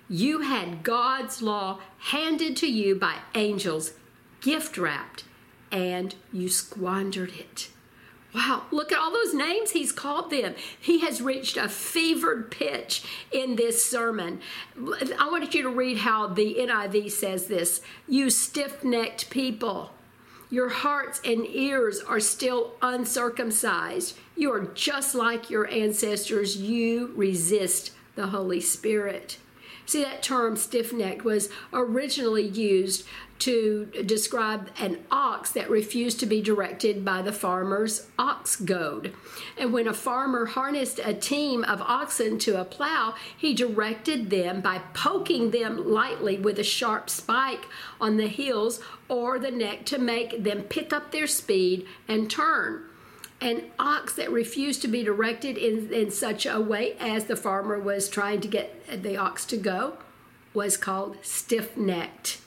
You 0.07 0.41
had 0.41 0.83
God's 0.83 1.41
law 1.41 1.79
handed 1.97 2.55
to 2.57 2.67
you 2.67 2.95
by 2.95 3.17
angels, 3.33 3.93
gift 4.39 4.77
wrapped, 4.77 5.23
and 5.71 6.13
you 6.31 6.49
squandered 6.49 7.31
it. 7.31 7.69
Wow, 8.33 8.63
look 8.71 8.93
at 8.93 8.99
all 8.99 9.11
those 9.11 9.33
names 9.33 9.71
he's 9.71 9.91
called 9.91 10.31
them. 10.31 10.55
He 10.79 10.99
has 10.99 11.21
reached 11.21 11.57
a 11.57 11.67
fevered 11.67 12.49
pitch 12.49 13.03
in 13.31 13.57
this 13.57 13.83
sermon. 13.83 14.39
I 14.77 15.29
wanted 15.29 15.53
you 15.53 15.63
to 15.63 15.69
read 15.69 15.97
how 15.97 16.27
the 16.27 16.55
NIV 16.55 17.11
says 17.11 17.47
this 17.47 17.81
You 18.07 18.29
stiff 18.29 18.83
necked 18.85 19.29
people, 19.29 19.91
your 20.51 20.67
hearts 20.67 21.21
and 21.23 21.47
ears 21.47 22.01
are 22.01 22.19
still 22.19 22.73
uncircumcised. 22.81 24.17
You 24.35 24.51
are 24.53 24.65
just 24.73 25.15
like 25.15 25.49
your 25.49 25.69
ancestors. 25.69 26.57
You 26.57 27.13
resist 27.15 27.91
the 28.15 28.27
Holy 28.27 28.59
Spirit. 28.59 29.37
See, 29.85 30.03
that 30.03 30.23
term 30.23 30.55
stiff 30.55 30.93
necked 30.93 31.23
was 31.23 31.49
originally 31.73 32.47
used 32.47 33.05
to 33.39 33.87
describe 34.05 34.69
an 34.79 34.99
ox 35.09 35.51
that 35.51 35.67
refused 35.67 36.19
to 36.19 36.27
be 36.27 36.43
directed 36.43 37.03
by 37.03 37.23
the 37.23 37.33
farmer's 37.33 38.07
ox 38.19 38.55
goad. 38.55 39.13
And 39.57 39.73
when 39.73 39.87
a 39.87 39.93
farmer 39.93 40.45
harnessed 40.45 40.99
a 41.03 41.15
team 41.15 41.63
of 41.63 41.81
oxen 41.81 42.37
to 42.39 42.61
a 42.61 42.65
plow, 42.65 43.15
he 43.35 43.55
directed 43.55 44.29
them 44.29 44.61
by 44.61 44.81
poking 44.93 45.49
them 45.49 45.89
lightly 45.89 46.37
with 46.37 46.59
a 46.59 46.63
sharp 46.63 47.09
spike 47.09 47.65
on 47.99 48.17
the 48.17 48.27
heels 48.27 48.79
or 49.09 49.39
the 49.39 49.49
neck 49.49 49.85
to 49.87 49.97
make 49.97 50.43
them 50.43 50.61
pick 50.61 50.93
up 50.93 51.11
their 51.11 51.27
speed 51.27 51.87
and 52.07 52.29
turn. 52.29 52.83
An 53.41 53.63
ox 53.79 54.13
that 54.13 54.31
refused 54.31 54.83
to 54.83 54.87
be 54.87 55.03
directed 55.03 55.57
in, 55.57 55.91
in 55.91 56.11
such 56.11 56.45
a 56.45 56.61
way 56.61 56.95
as 56.99 57.25
the 57.25 57.35
farmer 57.35 57.79
was 57.79 58.07
trying 58.07 58.39
to 58.41 58.47
get 58.47 59.01
the 59.01 59.17
ox 59.17 59.45
to 59.45 59.57
go 59.57 59.97
was 60.53 60.77
called 60.77 61.17
stiff 61.23 61.75
necked. 61.75 62.39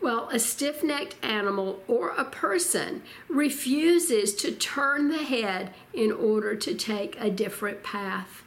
Well, 0.00 0.28
a 0.30 0.38
stiff 0.38 0.84
necked 0.84 1.16
animal 1.24 1.82
or 1.88 2.10
a 2.10 2.24
person 2.24 3.02
refuses 3.28 4.34
to 4.36 4.52
turn 4.52 5.08
the 5.08 5.24
head 5.24 5.72
in 5.92 6.12
order 6.12 6.54
to 6.54 6.74
take 6.74 7.16
a 7.20 7.30
different 7.30 7.82
path. 7.82 8.42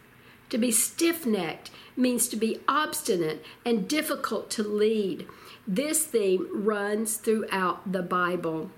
To 0.51 0.57
be 0.57 0.71
stiff 0.71 1.25
necked 1.25 1.71
means 1.97 2.29
to 2.29 2.35
be 2.35 2.61
obstinate 2.67 3.43
and 3.65 3.87
difficult 3.87 4.49
to 4.51 4.63
lead. 4.63 5.27
This 5.67 6.05
theme 6.05 6.47
runs 6.51 7.17
throughout 7.17 7.91
the 7.91 8.03
Bible 8.03 8.69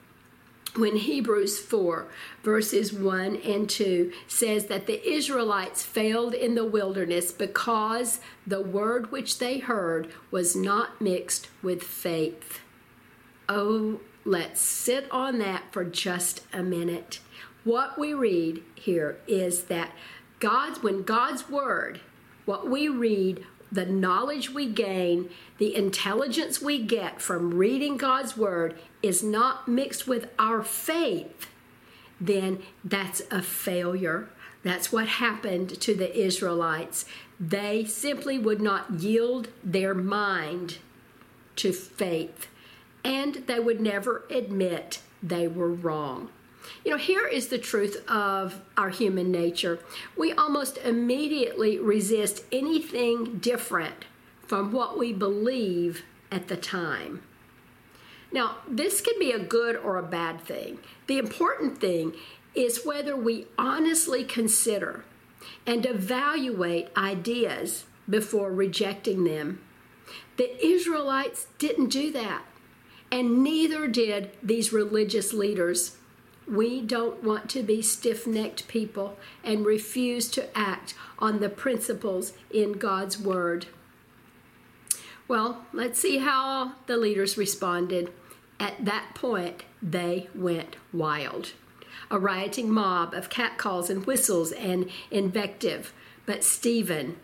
when 0.78 0.96
Hebrews 0.96 1.60
4, 1.60 2.08
verses 2.44 2.94
1 2.94 3.38
and 3.38 3.70
2 3.70 4.12
says 4.28 4.66
that 4.68 4.86
the 4.86 5.08
Israelites 5.08 5.84
failed 5.84 6.34
in 6.34 6.56
the 6.56 6.66
wilderness 6.66 7.32
because 7.32 8.20
the 8.46 8.62
word 8.62 9.12
which 9.12 9.40
they 9.40 9.60
heard 9.60 10.12
was 10.32 10.56
not 10.56 11.02
mixed 11.02 11.50
with 11.64 11.84
faith. 11.84 12.60
Oh, 13.50 14.00
let's 14.26 14.62
sit 14.62 15.08
on 15.12 15.40
that 15.40 15.64
for 15.72 15.84
just 15.84 16.42
a 16.54 16.62
minute. 16.62 17.20
What 17.64 17.98
we 17.98 18.14
read 18.14 18.64
here 18.76 19.18
is 19.28 19.64
that 19.64 19.92
God's, 20.40 20.84
when 20.84 21.04
God's 21.04 21.50
word, 21.50 22.02
what 22.46 22.70
we 22.70 22.88
read, 22.88 23.46
the 23.72 23.86
knowledge 23.86 24.50
we 24.50 24.66
gain, 24.68 25.30
the 25.58 25.76
intelligence 25.76 26.62
we 26.62 26.82
get 26.82 27.22
from 27.22 27.56
reading 27.56 27.98
God's 27.98 28.38
word 28.38 28.80
is 29.08 29.24
not 29.24 29.68
mixed 29.68 30.08
with 30.08 30.30
our 30.38 30.62
faith, 30.64 31.50
then 32.20 32.62
that's 32.84 33.22
a 33.32 33.42
failure. 33.42 34.30
That's 34.64 34.92
what 34.92 35.08
happened 35.08 35.80
to 35.82 35.96
the 35.96 36.16
Israelites. 36.20 37.06
They 37.40 37.86
simply 37.86 38.38
would 38.38 38.62
not 38.62 39.00
yield 39.00 39.50
their 39.64 39.94
mind 39.94 40.78
to 41.58 41.72
faith 41.72 42.48
and 43.04 43.36
they 43.48 43.60
would 43.60 43.80
never 43.80 44.26
admit 44.30 45.00
they 45.24 45.48
were 45.48 45.72
wrong. 45.72 46.30
You 46.84 46.92
know, 46.92 46.98
here 46.98 47.26
is 47.26 47.48
the 47.48 47.58
truth 47.58 48.04
of 48.10 48.62
our 48.76 48.90
human 48.90 49.32
nature. 49.32 49.80
We 50.18 50.34
almost 50.34 50.78
immediately 50.80 51.80
resist 51.80 52.44
anything 52.52 53.38
different 53.40 54.06
from 54.46 54.72
what 54.72 54.98
we 54.98 55.14
believe 55.14 56.04
at 56.32 56.50
the 56.50 56.58
time. 56.58 57.22
Now, 58.32 58.58
this 58.68 59.02
can 59.02 59.18
be 59.20 59.32
a 59.32 59.40
good 59.40 59.76
or 59.76 59.98
a 59.98 60.04
bad 60.04 60.42
thing. 60.42 60.80
The 61.08 61.18
important 61.18 61.80
thing 61.80 62.14
is 62.56 62.86
whether 62.86 63.16
we 63.16 63.48
honestly 63.58 64.24
consider 64.24 65.06
and 65.66 65.86
evaluate 65.86 66.90
ideas 66.98 67.86
before 68.10 68.52
rejecting 68.52 69.24
them. 69.24 69.62
The 70.38 70.66
Israelites 70.66 71.48
didn't 71.58 71.90
do 71.90 72.12
that 72.12 72.44
and 73.12 73.44
neither 73.44 73.88
did 73.88 74.32
these 74.44 74.74
religious 74.74 75.34
leaders. 75.34 75.98
We 76.48 76.82
don't 76.82 77.24
want 77.24 77.50
to 77.52 77.64
be 77.64 77.82
stiff 77.82 78.26
necked 78.26 78.68
people 78.68 79.18
and 79.44 79.66
refuse 79.66 80.30
to 80.32 80.58
act 80.58 80.94
on 81.20 81.40
the 81.40 81.50
principles 81.50 82.34
in 82.50 82.74
God's 82.74 83.20
Word. 83.20 83.68
Well, 85.28 85.66
let's 85.74 86.00
see 86.00 86.20
how 86.20 86.74
the 86.86 86.98
leaders 86.98 87.38
responded. 87.38 88.14
At 88.60 88.86
that 88.86 89.14
point, 89.14 89.64
they 89.82 90.30
went 90.34 90.78
wild. 90.94 91.52
A 92.10 92.18
rioting 92.18 92.72
mob 92.72 93.14
of 93.14 93.30
catcalls 93.30 93.90
and 93.90 94.06
whistles 94.06 94.52
and 94.54 94.90
invective. 95.12 95.94
But 96.26 96.44
Stephen, 96.44 97.18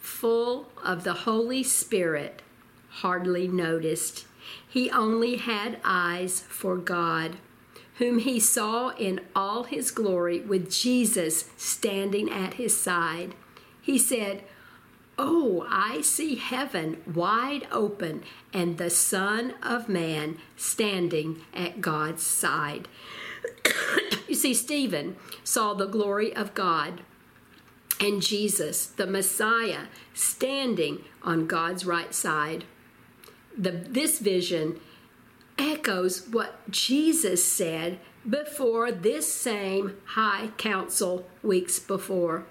full 0.00 0.70
of 0.82 1.04
the 1.04 1.12
Holy 1.12 1.62
Spirit, 1.62 2.42
hardly 2.88 3.46
noticed. 3.46 4.26
He 4.66 4.90
only 4.90 5.36
had 5.36 5.78
eyes 5.84 6.40
for 6.40 6.76
God, 6.76 7.36
whom 7.96 8.18
he 8.20 8.40
saw 8.40 8.90
in 8.90 9.20
all 9.36 9.64
his 9.64 9.90
glory 9.90 10.40
with 10.40 10.70
Jesus 10.72 11.50
standing 11.56 12.30
at 12.30 12.54
his 12.54 12.80
side. 12.80 13.34
He 13.82 13.98
said, 13.98 14.44
Oh, 15.22 15.66
I 15.68 16.00
see 16.00 16.36
heaven 16.36 17.02
wide 17.06 17.66
open 17.70 18.22
and 18.54 18.78
the 18.78 18.88
Son 18.88 19.52
of 19.62 19.86
Man 19.86 20.38
standing 20.56 21.42
at 21.52 21.82
God's 21.82 22.22
side. 22.22 22.88
you 24.28 24.34
see, 24.34 24.54
Stephen 24.54 25.16
saw 25.44 25.74
the 25.74 25.86
glory 25.86 26.34
of 26.34 26.54
God 26.54 27.02
and 28.00 28.22
Jesus, 28.22 28.86
the 28.86 29.06
Messiah, 29.06 29.88
standing 30.14 31.04
on 31.22 31.46
God's 31.46 31.84
right 31.84 32.14
side 32.14 32.64
the, 33.56 33.70
this 33.70 34.18
vision 34.18 34.80
echoes 35.58 36.28
what 36.28 36.70
Jesus 36.70 37.44
said 37.44 37.98
before 38.28 38.90
this 38.90 39.32
same 39.32 39.96
high 40.04 40.48
council 40.56 41.26
weeks 41.42 41.78
before. 41.78 42.46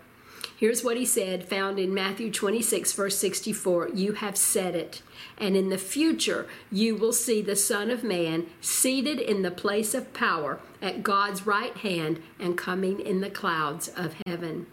Here's 0.60 0.84
what 0.84 0.98
he 0.98 1.06
said, 1.06 1.46
found 1.46 1.80
in 1.80 1.94
Matthew 1.94 2.30
26, 2.30 2.92
verse 2.92 3.18
64 3.18 3.92
You 3.94 4.12
have 4.12 4.36
said 4.36 4.76
it, 4.76 5.02
and 5.38 5.56
in 5.56 5.70
the 5.70 5.78
future 5.78 6.50
you 6.70 6.98
will 6.98 7.14
see 7.14 7.42
the 7.42 7.56
Son 7.56 7.90
of 7.90 8.04
Man 8.04 8.46
seated 8.60 9.22
in 9.22 9.42
the 9.42 9.52
place 9.52 9.94
of 9.94 10.14
power 10.14 10.60
at 10.82 11.02
God's 11.02 11.48
right 11.48 11.78
hand 11.78 12.22
and 12.38 12.58
coming 12.58 13.00
in 13.00 13.22
the 13.22 13.30
clouds 13.30 13.88
of 13.96 14.16
heaven. 14.28 14.68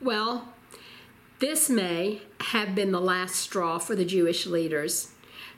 Well, 0.00 0.54
this 1.40 1.68
may 1.68 2.22
have 2.38 2.72
been 2.76 2.92
the 2.92 3.00
last 3.00 3.34
straw 3.34 3.78
for 3.78 3.96
the 3.96 4.04
Jewish 4.04 4.46
leaders 4.46 5.10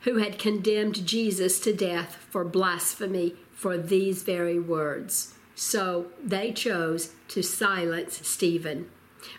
who 0.05 0.17
had 0.17 0.39
condemned 0.39 1.07
Jesus 1.07 1.61
to 1.61 1.75
death 1.75 2.17
for 2.31 2.45
blasphemy 2.45 3.37
for 3.53 3.77
these 3.77 4.23
very 4.23 4.59
words. 4.59 5.35
So 5.55 6.07
they 6.25 6.51
chose 6.51 7.13
to 7.29 7.43
silence 7.43 8.27
Stephen. 8.27 8.89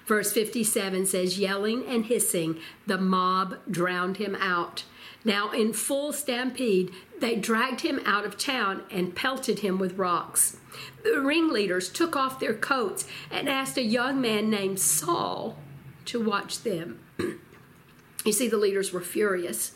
Verse 0.05 0.31
57 0.31 1.05
says, 1.05 1.39
Yelling 1.39 1.85
and 1.87 2.05
hissing, 2.05 2.59
the 2.87 2.97
mob 2.97 3.57
drowned 3.69 4.17
him 4.17 4.35
out. 4.35 4.83
Now, 5.25 5.51
in 5.51 5.73
full 5.73 6.11
stampede, 6.11 6.91
they 7.19 7.35
dragged 7.35 7.81
him 7.81 8.01
out 8.05 8.25
of 8.25 8.37
town 8.37 8.83
and 8.91 9.15
pelted 9.15 9.59
him 9.59 9.79
with 9.79 9.97
rocks. 9.97 10.57
The 11.03 11.21
ringleaders 11.21 11.89
took 11.89 12.15
off 12.15 12.39
their 12.39 12.53
coats 12.53 13.07
and 13.31 13.47
asked 13.47 13.77
a 13.77 13.83
young 13.83 14.19
man 14.19 14.49
named 14.49 14.79
Saul 14.79 15.57
to 16.05 16.21
watch 16.21 16.63
them. 16.63 16.99
you 18.25 18.33
see, 18.33 18.49
the 18.49 18.57
leaders 18.57 18.91
were 18.91 19.01
furious. 19.01 19.73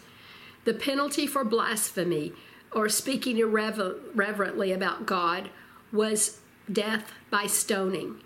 The 0.65 0.73
penalty 0.73 1.27
for 1.27 1.45
blasphemy 1.45 2.33
or 2.73 2.89
speaking 2.89 3.37
irreverently 3.37 4.73
about 4.73 5.05
God 5.05 5.49
was 5.93 6.39
death 6.71 7.13
by 7.29 7.47
stoning. 7.47 8.21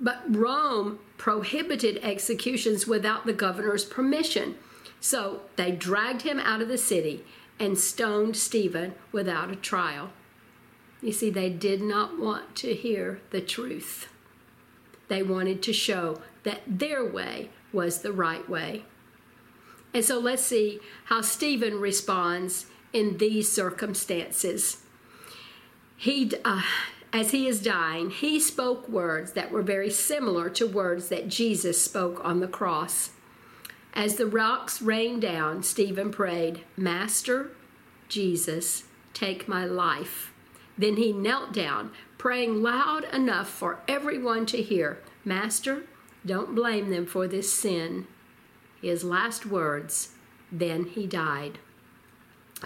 But 0.00 0.22
Rome 0.28 0.98
prohibited 1.16 1.98
executions 2.02 2.86
without 2.86 3.26
the 3.26 3.32
governor's 3.32 3.84
permission. 3.84 4.56
So 5.00 5.42
they 5.56 5.70
dragged 5.70 6.22
him 6.22 6.40
out 6.40 6.62
of 6.62 6.68
the 6.68 6.78
city 6.78 7.24
and 7.58 7.78
stoned 7.78 8.36
Stephen 8.36 8.94
without 9.12 9.50
a 9.50 9.56
trial. 9.56 10.10
You 11.00 11.12
see, 11.12 11.30
they 11.30 11.50
did 11.50 11.82
not 11.82 12.18
want 12.18 12.56
to 12.56 12.74
hear 12.74 13.20
the 13.30 13.40
truth. 13.40 14.08
They 15.08 15.22
wanted 15.22 15.62
to 15.64 15.72
show 15.72 16.20
that 16.44 16.62
their 16.66 17.04
way 17.04 17.50
was 17.72 17.98
the 17.98 18.12
right 18.12 18.48
way. 18.48 18.84
And 19.92 20.04
so 20.04 20.18
let's 20.18 20.42
see 20.42 20.80
how 21.04 21.20
Stephen 21.20 21.80
responds 21.80 22.66
in 22.92 23.18
these 23.18 23.50
circumstances. 23.50 24.78
He, 25.96 26.32
uh, 26.44 26.62
as 27.14 27.30
he 27.30 27.46
is 27.46 27.62
dying, 27.62 28.10
he 28.10 28.40
spoke 28.40 28.88
words 28.88 29.34
that 29.34 29.52
were 29.52 29.62
very 29.62 29.88
similar 29.88 30.50
to 30.50 30.66
words 30.66 31.10
that 31.10 31.28
Jesus 31.28 31.80
spoke 31.80 32.20
on 32.24 32.40
the 32.40 32.48
cross. 32.48 33.10
As 33.94 34.16
the 34.16 34.26
rocks 34.26 34.82
rained 34.82 35.22
down, 35.22 35.62
Stephen 35.62 36.10
prayed, 36.10 36.64
Master, 36.76 37.52
Jesus, 38.08 38.82
take 39.12 39.46
my 39.46 39.64
life. 39.64 40.32
Then 40.76 40.96
he 40.96 41.12
knelt 41.12 41.52
down, 41.52 41.92
praying 42.18 42.60
loud 42.60 43.04
enough 43.04 43.48
for 43.48 43.78
everyone 43.86 44.44
to 44.46 44.60
hear, 44.60 44.98
Master, 45.24 45.84
don't 46.26 46.56
blame 46.56 46.90
them 46.90 47.06
for 47.06 47.28
this 47.28 47.52
sin. 47.52 48.08
His 48.82 49.04
last 49.04 49.46
words, 49.46 50.14
then 50.50 50.86
he 50.86 51.06
died. 51.06 51.60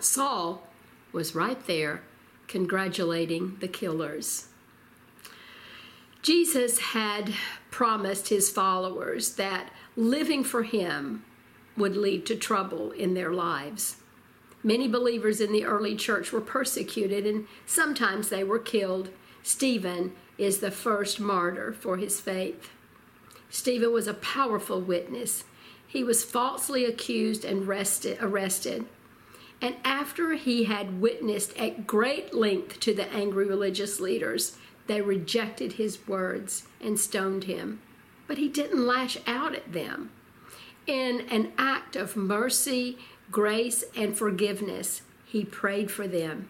Saul 0.00 0.66
was 1.12 1.34
right 1.34 1.66
there 1.66 2.00
congratulating 2.48 3.56
the 3.60 3.68
killers. 3.68 4.48
Jesus 6.22 6.78
had 6.78 7.32
promised 7.70 8.28
his 8.28 8.50
followers 8.50 9.36
that 9.36 9.70
living 9.96 10.42
for 10.42 10.64
him 10.64 11.24
would 11.76 11.96
lead 11.96 12.26
to 12.26 12.34
trouble 12.34 12.90
in 12.90 13.14
their 13.14 13.32
lives. 13.32 13.96
Many 14.64 14.88
believers 14.88 15.40
in 15.40 15.52
the 15.52 15.64
early 15.64 15.94
church 15.94 16.32
were 16.32 16.40
persecuted 16.40 17.24
and 17.24 17.46
sometimes 17.66 18.28
they 18.28 18.42
were 18.42 18.58
killed. 18.58 19.10
Stephen 19.42 20.12
is 20.36 20.58
the 20.58 20.70
first 20.70 21.20
martyr 21.20 21.72
for 21.72 21.96
his 21.96 22.20
faith. 22.20 22.70
Stephen 23.50 23.92
was 23.92 24.08
a 24.08 24.14
powerful 24.14 24.80
witness. 24.80 25.44
He 25.86 26.02
was 26.04 26.24
falsely 26.24 26.84
accused 26.84 27.44
and 27.44 27.66
arrested. 27.66 28.84
And 29.60 29.76
after 29.84 30.34
he 30.34 30.64
had 30.64 31.00
witnessed 31.00 31.56
at 31.58 31.86
great 31.86 32.32
length 32.32 32.78
to 32.80 32.94
the 32.94 33.12
angry 33.12 33.46
religious 33.46 33.98
leaders, 33.98 34.56
they 34.86 35.00
rejected 35.00 35.72
his 35.72 36.06
words 36.06 36.64
and 36.80 36.98
stoned 36.98 37.44
him. 37.44 37.80
But 38.26 38.38
he 38.38 38.48
didn't 38.48 38.86
lash 38.86 39.18
out 39.26 39.54
at 39.54 39.72
them. 39.72 40.10
In 40.86 41.22
an 41.30 41.52
act 41.58 41.96
of 41.96 42.16
mercy, 42.16 42.98
grace, 43.30 43.84
and 43.96 44.16
forgiveness, 44.16 45.02
he 45.26 45.44
prayed 45.44 45.90
for 45.90 46.06
them. 46.06 46.48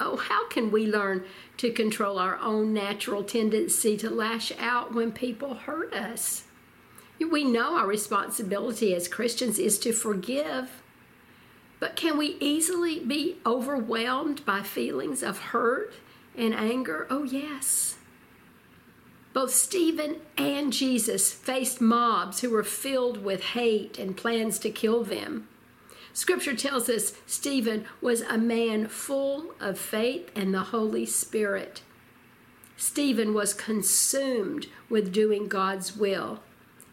Oh, 0.00 0.16
how 0.16 0.48
can 0.48 0.72
we 0.72 0.86
learn 0.86 1.24
to 1.58 1.70
control 1.70 2.18
our 2.18 2.36
own 2.38 2.74
natural 2.74 3.22
tendency 3.22 3.96
to 3.98 4.10
lash 4.10 4.52
out 4.58 4.92
when 4.92 5.12
people 5.12 5.54
hurt 5.54 5.94
us? 5.94 6.44
We 7.30 7.44
know 7.44 7.76
our 7.76 7.86
responsibility 7.86 8.94
as 8.94 9.06
Christians 9.06 9.58
is 9.58 9.78
to 9.80 9.92
forgive 9.92 10.82
but 11.80 11.96
can 11.96 12.16
we 12.16 12.36
easily 12.40 13.00
be 13.00 13.36
overwhelmed 13.44 14.44
by 14.44 14.62
feelings 14.62 15.22
of 15.22 15.38
hurt 15.38 15.92
and 16.36 16.54
anger? 16.54 17.06
Oh, 17.10 17.24
yes. 17.24 17.96
Both 19.32 19.52
Stephen 19.52 20.20
and 20.38 20.72
Jesus 20.72 21.32
faced 21.32 21.80
mobs 21.80 22.40
who 22.40 22.50
were 22.50 22.62
filled 22.62 23.24
with 23.24 23.42
hate 23.42 23.98
and 23.98 24.16
plans 24.16 24.58
to 24.60 24.70
kill 24.70 25.02
them. 25.02 25.48
Scripture 26.12 26.54
tells 26.54 26.88
us 26.88 27.14
Stephen 27.26 27.86
was 28.00 28.20
a 28.20 28.38
man 28.38 28.86
full 28.86 29.52
of 29.58 29.76
faith 29.76 30.30
and 30.36 30.54
the 30.54 30.60
Holy 30.60 31.04
Spirit. 31.04 31.82
Stephen 32.76 33.34
was 33.34 33.52
consumed 33.52 34.66
with 34.88 35.12
doing 35.12 35.48
God's 35.48 35.96
will, 35.96 36.40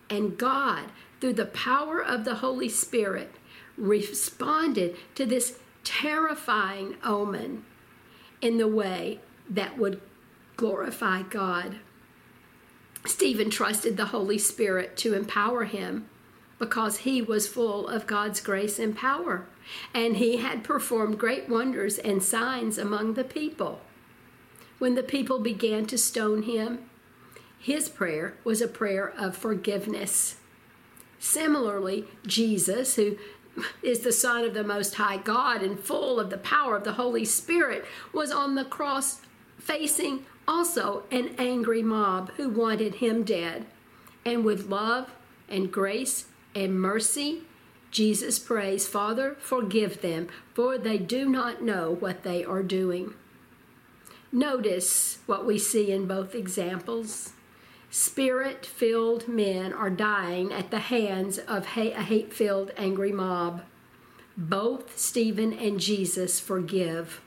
and 0.10 0.38
God, 0.38 0.86
through 1.20 1.34
the 1.34 1.46
power 1.46 2.04
of 2.04 2.26
the 2.26 2.36
Holy 2.36 2.70
Spirit, 2.70 3.36
responded 3.78 4.96
to 5.16 5.26
this 5.26 5.60
terrifying 5.84 6.96
omen 7.04 7.66
in 8.42 8.58
the 8.58 8.68
way 8.68 9.20
that 9.50 9.78
would 9.78 10.02
glorify 10.58 11.22
God. 11.24 11.78
Stephen 13.06 13.50
trusted 13.50 13.98
the 13.98 14.06
Holy 14.06 14.38
Spirit 14.38 14.96
to 14.98 15.14
empower 15.14 15.64
him 15.64 16.08
because 16.60 16.98
he 17.00 17.22
was 17.22 17.48
full 17.48 17.88
of 17.88 18.06
God's 18.06 18.40
grace 18.40 18.78
and 18.78 18.96
power, 18.96 19.48
and 19.96 20.18
he 20.18 20.38
had 20.38 20.64
performed 20.64 21.18
great 21.18 21.50
wonders 21.50 21.98
and 21.98 22.22
signs 22.22 22.78
among 22.78 23.16
the 23.16 23.24
people. 23.24 23.82
When 24.78 24.94
the 24.94 25.04
people 25.04 25.40
began 25.40 25.86
to 25.88 25.98
stone 25.98 26.44
him, 26.44 26.88
his 27.58 27.90
prayer 27.90 28.36
was 28.44 28.62
a 28.62 28.68
prayer 28.68 29.12
of 29.18 29.36
forgiveness. 29.36 30.38
Similarly, 31.20 32.06
Jesus, 32.26 32.96
who 32.96 33.18
is 33.82 34.00
the 34.00 34.12
Son 34.12 34.44
of 34.44 34.54
the 34.54 34.64
Most 34.64 34.96
High 34.96 35.18
God 35.18 35.62
and 35.62 35.80
full 35.80 36.20
of 36.20 36.30
the 36.30 36.38
power 36.38 36.76
of 36.76 36.84
the 36.84 36.94
Holy 36.94 37.26
Spirit, 37.26 37.86
was 38.14 38.32
on 38.32 38.56
the 38.56 38.66
cross 38.66 39.22
facing 39.60 40.26
also 40.48 41.04
an 41.12 41.36
angry 41.38 41.84
mob 41.84 42.32
who 42.38 42.50
wanted 42.50 42.96
him 42.96 43.24
dead. 43.24 43.66
And 44.26 44.44
with 44.44 44.68
love 44.68 45.12
and 45.50 45.72
grace 45.72 46.26
and 46.56 46.80
mercy, 46.80 47.44
Jesus 47.92 48.40
prays, 48.40 48.88
Father, 48.88 49.36
forgive 49.40 50.02
them, 50.02 50.30
for 50.54 50.78
they 50.78 50.98
do 50.98 51.28
not 51.28 51.62
know 51.62 51.92
what 52.00 52.24
they 52.24 52.44
are 52.44 52.64
doing. 52.64 53.14
Notice 54.32 55.20
what 55.26 55.46
we 55.46 55.60
see 55.60 55.92
in 55.92 56.08
both 56.08 56.34
examples. 56.34 57.34
Spirit 57.94 58.66
filled 58.66 59.28
men 59.28 59.74
are 59.74 59.90
dying 59.90 60.54
at 60.54 60.72
the 60.72 60.80
hands 60.80 61.38
of 61.38 61.66
a 61.76 61.92
hate 61.92 62.34
filled, 62.34 62.72
angry 62.78 63.12
mob. 63.12 63.64
Both 64.38 64.98
Stephen 64.98 65.52
and 65.52 65.78
Jesus 65.78 66.40
forgive. 66.40 67.20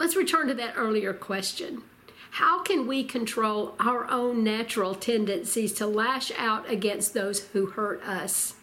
Let's 0.00 0.16
return 0.16 0.48
to 0.48 0.54
that 0.54 0.74
earlier 0.76 1.14
question. 1.14 1.82
How 2.32 2.64
can 2.64 2.88
we 2.88 3.04
control 3.04 3.76
our 3.78 4.10
own 4.10 4.42
natural 4.42 4.96
tendencies 4.96 5.72
to 5.74 5.86
lash 5.86 6.32
out 6.36 6.68
against 6.68 7.14
those 7.14 7.44
who 7.52 7.66
hurt 7.66 8.02
us? 8.02 8.56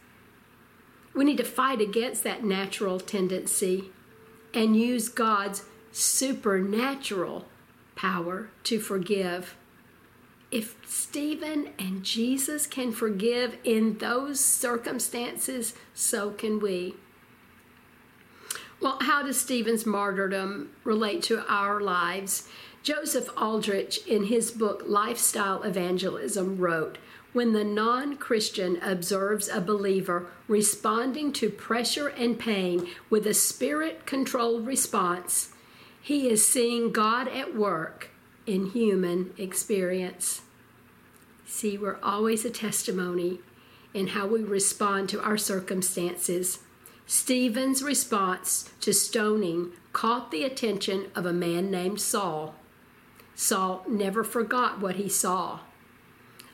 We 1.13 1.23
need 1.23 1.37
to 1.37 1.45
fight 1.45 1.79
against 1.79 2.25
that 2.25 2.43
natural 2.43 2.99
tendency 2.99 3.89
and 4.53 4.75
use 4.75 5.07
God's 5.07 5.63
supernatural 5.93 7.45
power 7.95 8.49
to 8.65 8.81
forgive. 8.81 9.55
If 10.51 10.75
Stephen 10.87 11.69
and 11.77 12.03
Jesus 12.03 12.65
can 12.65 12.91
forgive 12.91 13.57
in 13.63 13.99
those 13.99 14.39
circumstances, 14.39 15.75
so 15.93 16.31
can 16.31 16.59
we. 16.59 16.95
Well, 18.81 18.97
how 19.01 19.21
does 19.21 19.39
Stephen's 19.39 19.85
martyrdom 19.85 20.71
relate 20.83 21.21
to 21.23 21.45
our 21.47 21.79
lives? 21.79 22.49
Joseph 22.81 23.29
Aldrich, 23.37 23.99
in 24.07 24.25
his 24.25 24.51
book 24.51 24.83
Lifestyle 24.87 25.61
Evangelism, 25.61 26.57
wrote 26.57 26.97
When 27.33 27.53
the 27.53 27.65
non 27.65 28.17
Christian 28.17 28.79
observes 28.81 29.49
a 29.49 29.61
believer 29.61 30.27
responding 30.47 31.31
to 31.33 31.51
pressure 31.51 32.07
and 32.07 32.39
pain 32.39 32.87
with 33.11 33.27
a 33.27 33.35
spirit 33.35 34.07
controlled 34.07 34.65
response, 34.65 35.49
he 36.01 36.27
is 36.27 36.47
seeing 36.47 36.91
God 36.91 37.27
at 37.27 37.53
work 37.53 38.08
in 38.49 38.71
human 38.71 39.31
experience. 39.37 40.41
See, 41.45 41.77
we're 41.77 41.99
always 42.01 42.43
a 42.43 42.49
testimony 42.49 43.39
in 43.93 44.07
how 44.07 44.25
we 44.25 44.43
respond 44.43 45.07
to 45.09 45.21
our 45.21 45.37
circumstances. 45.37 46.59
Stephen's 47.05 47.83
response 47.83 48.71
to 48.81 48.91
stoning 48.91 49.71
caught 49.93 50.31
the 50.31 50.43
attention 50.43 51.11
of 51.13 51.27
a 51.27 51.33
man 51.33 51.69
named 51.69 52.01
Saul. 52.01 52.55
Saul 53.35 53.85
never 53.87 54.23
forgot 54.23 54.79
what 54.79 54.95
he 54.95 55.07
saw. 55.07 55.59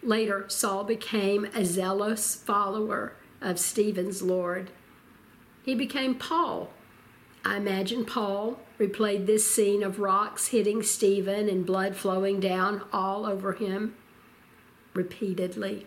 Later, 0.04 0.46
Saul 0.50 0.84
became 0.84 1.46
a 1.56 1.64
zealous 1.64 2.36
follower 2.36 3.14
of 3.40 3.58
Stephen's 3.58 4.22
Lord. 4.22 4.70
He 5.64 5.76
became 5.76 6.16
Paul. 6.16 6.72
I 7.46 7.56
imagine 7.56 8.04
Paul 8.04 8.60
replayed 8.80 9.26
this 9.26 9.50
scene 9.50 9.84
of 9.84 10.00
rocks 10.00 10.48
hitting 10.48 10.84
Stephen 10.84 11.50
and 11.50 11.66
blood 11.66 11.96
flowing 11.96 12.40
down 12.40 12.82
all 12.92 13.26
over 13.26 13.54
him 13.54 13.96
repeatedly. 14.94 15.86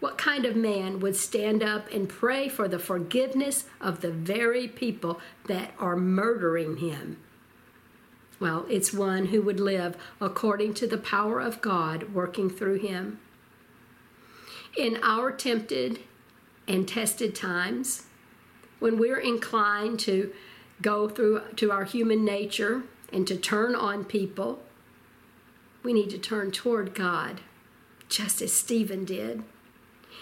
What 0.00 0.18
kind 0.18 0.44
of 0.44 0.56
man 0.56 1.00
would 1.00 1.16
stand 1.16 1.62
up 1.62 1.90
and 1.90 2.08
pray 2.08 2.48
for 2.48 2.68
the 2.68 2.78
forgiveness 2.78 3.64
of 3.80 4.00
the 4.00 4.10
very 4.10 4.68
people 4.68 5.20
that 5.46 5.72
are 5.78 5.96
murdering 5.96 6.76
him? 6.78 7.18
Well, 8.38 8.66
it's 8.68 8.92
one 8.92 9.26
who 9.26 9.40
would 9.42 9.60
live 9.60 9.96
according 10.20 10.74
to 10.74 10.86
the 10.86 10.98
power 10.98 11.40
of 11.40 11.62
God 11.62 12.12
working 12.12 12.50
through 12.50 12.80
him. 12.80 13.18
In 14.76 14.98
our 15.02 15.32
tempted 15.32 16.00
and 16.68 16.86
tested 16.86 17.34
times, 17.34 18.04
when 18.78 18.98
we're 18.98 19.18
inclined 19.18 19.98
to 20.00 20.32
go 20.82 21.08
through 21.08 21.42
to 21.56 21.70
our 21.70 21.84
human 21.84 22.24
nature 22.24 22.82
and 23.12 23.26
to 23.26 23.36
turn 23.36 23.74
on 23.74 24.04
people, 24.04 24.62
we 25.82 25.92
need 25.92 26.10
to 26.10 26.18
turn 26.18 26.50
toward 26.50 26.94
God, 26.94 27.40
just 28.08 28.42
as 28.42 28.52
Stephen 28.52 29.04
did 29.04 29.42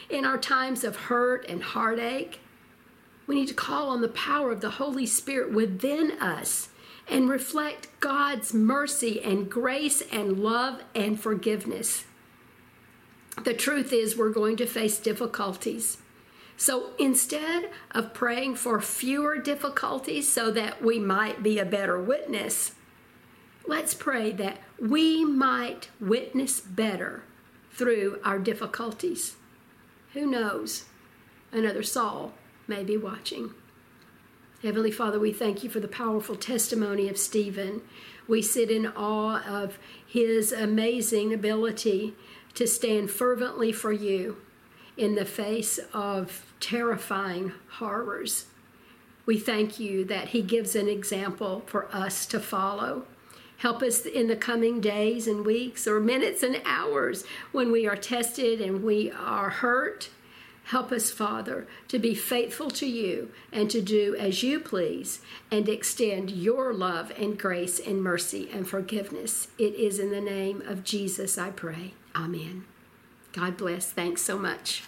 in 0.08 0.24
our 0.24 0.38
times 0.38 0.84
of 0.84 0.96
hurt 0.96 1.46
and 1.48 1.62
heartache. 1.62 2.40
We 3.26 3.34
need 3.36 3.48
to 3.48 3.54
call 3.54 3.88
on 3.88 4.00
the 4.02 4.08
power 4.08 4.50
of 4.50 4.60
the 4.60 4.70
Holy 4.70 5.06
Spirit 5.06 5.52
within 5.52 6.12
us 6.20 6.68
and 7.08 7.28
reflect 7.28 7.88
God's 8.00 8.52
mercy 8.52 9.22
and 9.22 9.50
grace 9.50 10.02
and 10.12 10.38
love 10.38 10.82
and 10.94 11.18
forgiveness. 11.18 12.04
The 13.42 13.54
truth 13.54 13.92
is, 13.92 14.16
we're 14.16 14.30
going 14.30 14.56
to 14.58 14.66
face 14.66 14.98
difficulties. 14.98 15.98
So 16.56 16.90
instead 16.98 17.70
of 17.90 18.14
praying 18.14 18.56
for 18.56 18.80
fewer 18.80 19.38
difficulties 19.38 20.30
so 20.30 20.50
that 20.52 20.82
we 20.82 20.98
might 20.98 21.42
be 21.42 21.58
a 21.58 21.64
better 21.64 22.00
witness, 22.00 22.72
let's 23.66 23.94
pray 23.94 24.30
that 24.32 24.58
we 24.78 25.24
might 25.24 25.90
witness 26.00 26.60
better 26.60 27.24
through 27.72 28.20
our 28.24 28.38
difficulties. 28.38 29.34
Who 30.12 30.26
knows? 30.26 30.84
Another 31.50 31.82
Saul 31.82 32.32
may 32.68 32.84
be 32.84 32.96
watching. 32.96 33.52
Heavenly 34.62 34.92
Father, 34.92 35.18
we 35.18 35.32
thank 35.32 35.62
you 35.62 35.68
for 35.68 35.80
the 35.80 35.88
powerful 35.88 36.36
testimony 36.36 37.08
of 37.08 37.18
Stephen. 37.18 37.82
We 38.26 38.40
sit 38.40 38.70
in 38.70 38.86
awe 38.86 39.42
of 39.46 39.78
his 40.06 40.52
amazing 40.52 41.34
ability 41.34 42.14
to 42.54 42.66
stand 42.66 43.10
fervently 43.10 43.72
for 43.72 43.92
you 43.92 44.38
in 44.96 45.14
the 45.14 45.24
face 45.24 45.78
of 45.92 46.54
terrifying 46.60 47.52
horrors. 47.78 48.46
We 49.26 49.38
thank 49.38 49.80
you 49.80 50.04
that 50.04 50.28
he 50.28 50.42
gives 50.42 50.76
an 50.76 50.88
example 50.88 51.62
for 51.66 51.88
us 51.94 52.26
to 52.26 52.40
follow. 52.40 53.06
Help 53.58 53.82
us 53.82 54.04
in 54.04 54.26
the 54.26 54.36
coming 54.36 54.80
days 54.80 55.26
and 55.26 55.46
weeks 55.46 55.86
or 55.86 56.00
minutes 56.00 56.42
and 56.42 56.60
hours 56.64 57.24
when 57.52 57.72
we 57.72 57.86
are 57.86 57.96
tested 57.96 58.60
and 58.60 58.82
we 58.82 59.10
are 59.10 59.48
hurt. 59.48 60.10
Help 60.64 60.92
us, 60.92 61.10
Father, 61.10 61.66
to 61.88 61.98
be 61.98 62.14
faithful 62.14 62.70
to 62.70 62.86
you 62.86 63.30
and 63.52 63.70
to 63.70 63.82
do 63.82 64.16
as 64.18 64.42
you 64.42 64.58
please 64.58 65.20
and 65.50 65.68
extend 65.68 66.30
your 66.30 66.72
love 66.72 67.12
and 67.18 67.38
grace 67.38 67.78
and 67.78 68.02
mercy 68.02 68.48
and 68.52 68.66
forgiveness. 68.66 69.48
It 69.58 69.74
is 69.74 69.98
in 69.98 70.10
the 70.10 70.22
name 70.22 70.62
of 70.62 70.82
Jesus 70.82 71.36
I 71.36 71.50
pray. 71.50 71.94
Amen. 72.16 72.64
God 73.34 73.56
bless. 73.56 73.90
Thanks 73.90 74.22
so 74.22 74.38
much. 74.38 74.84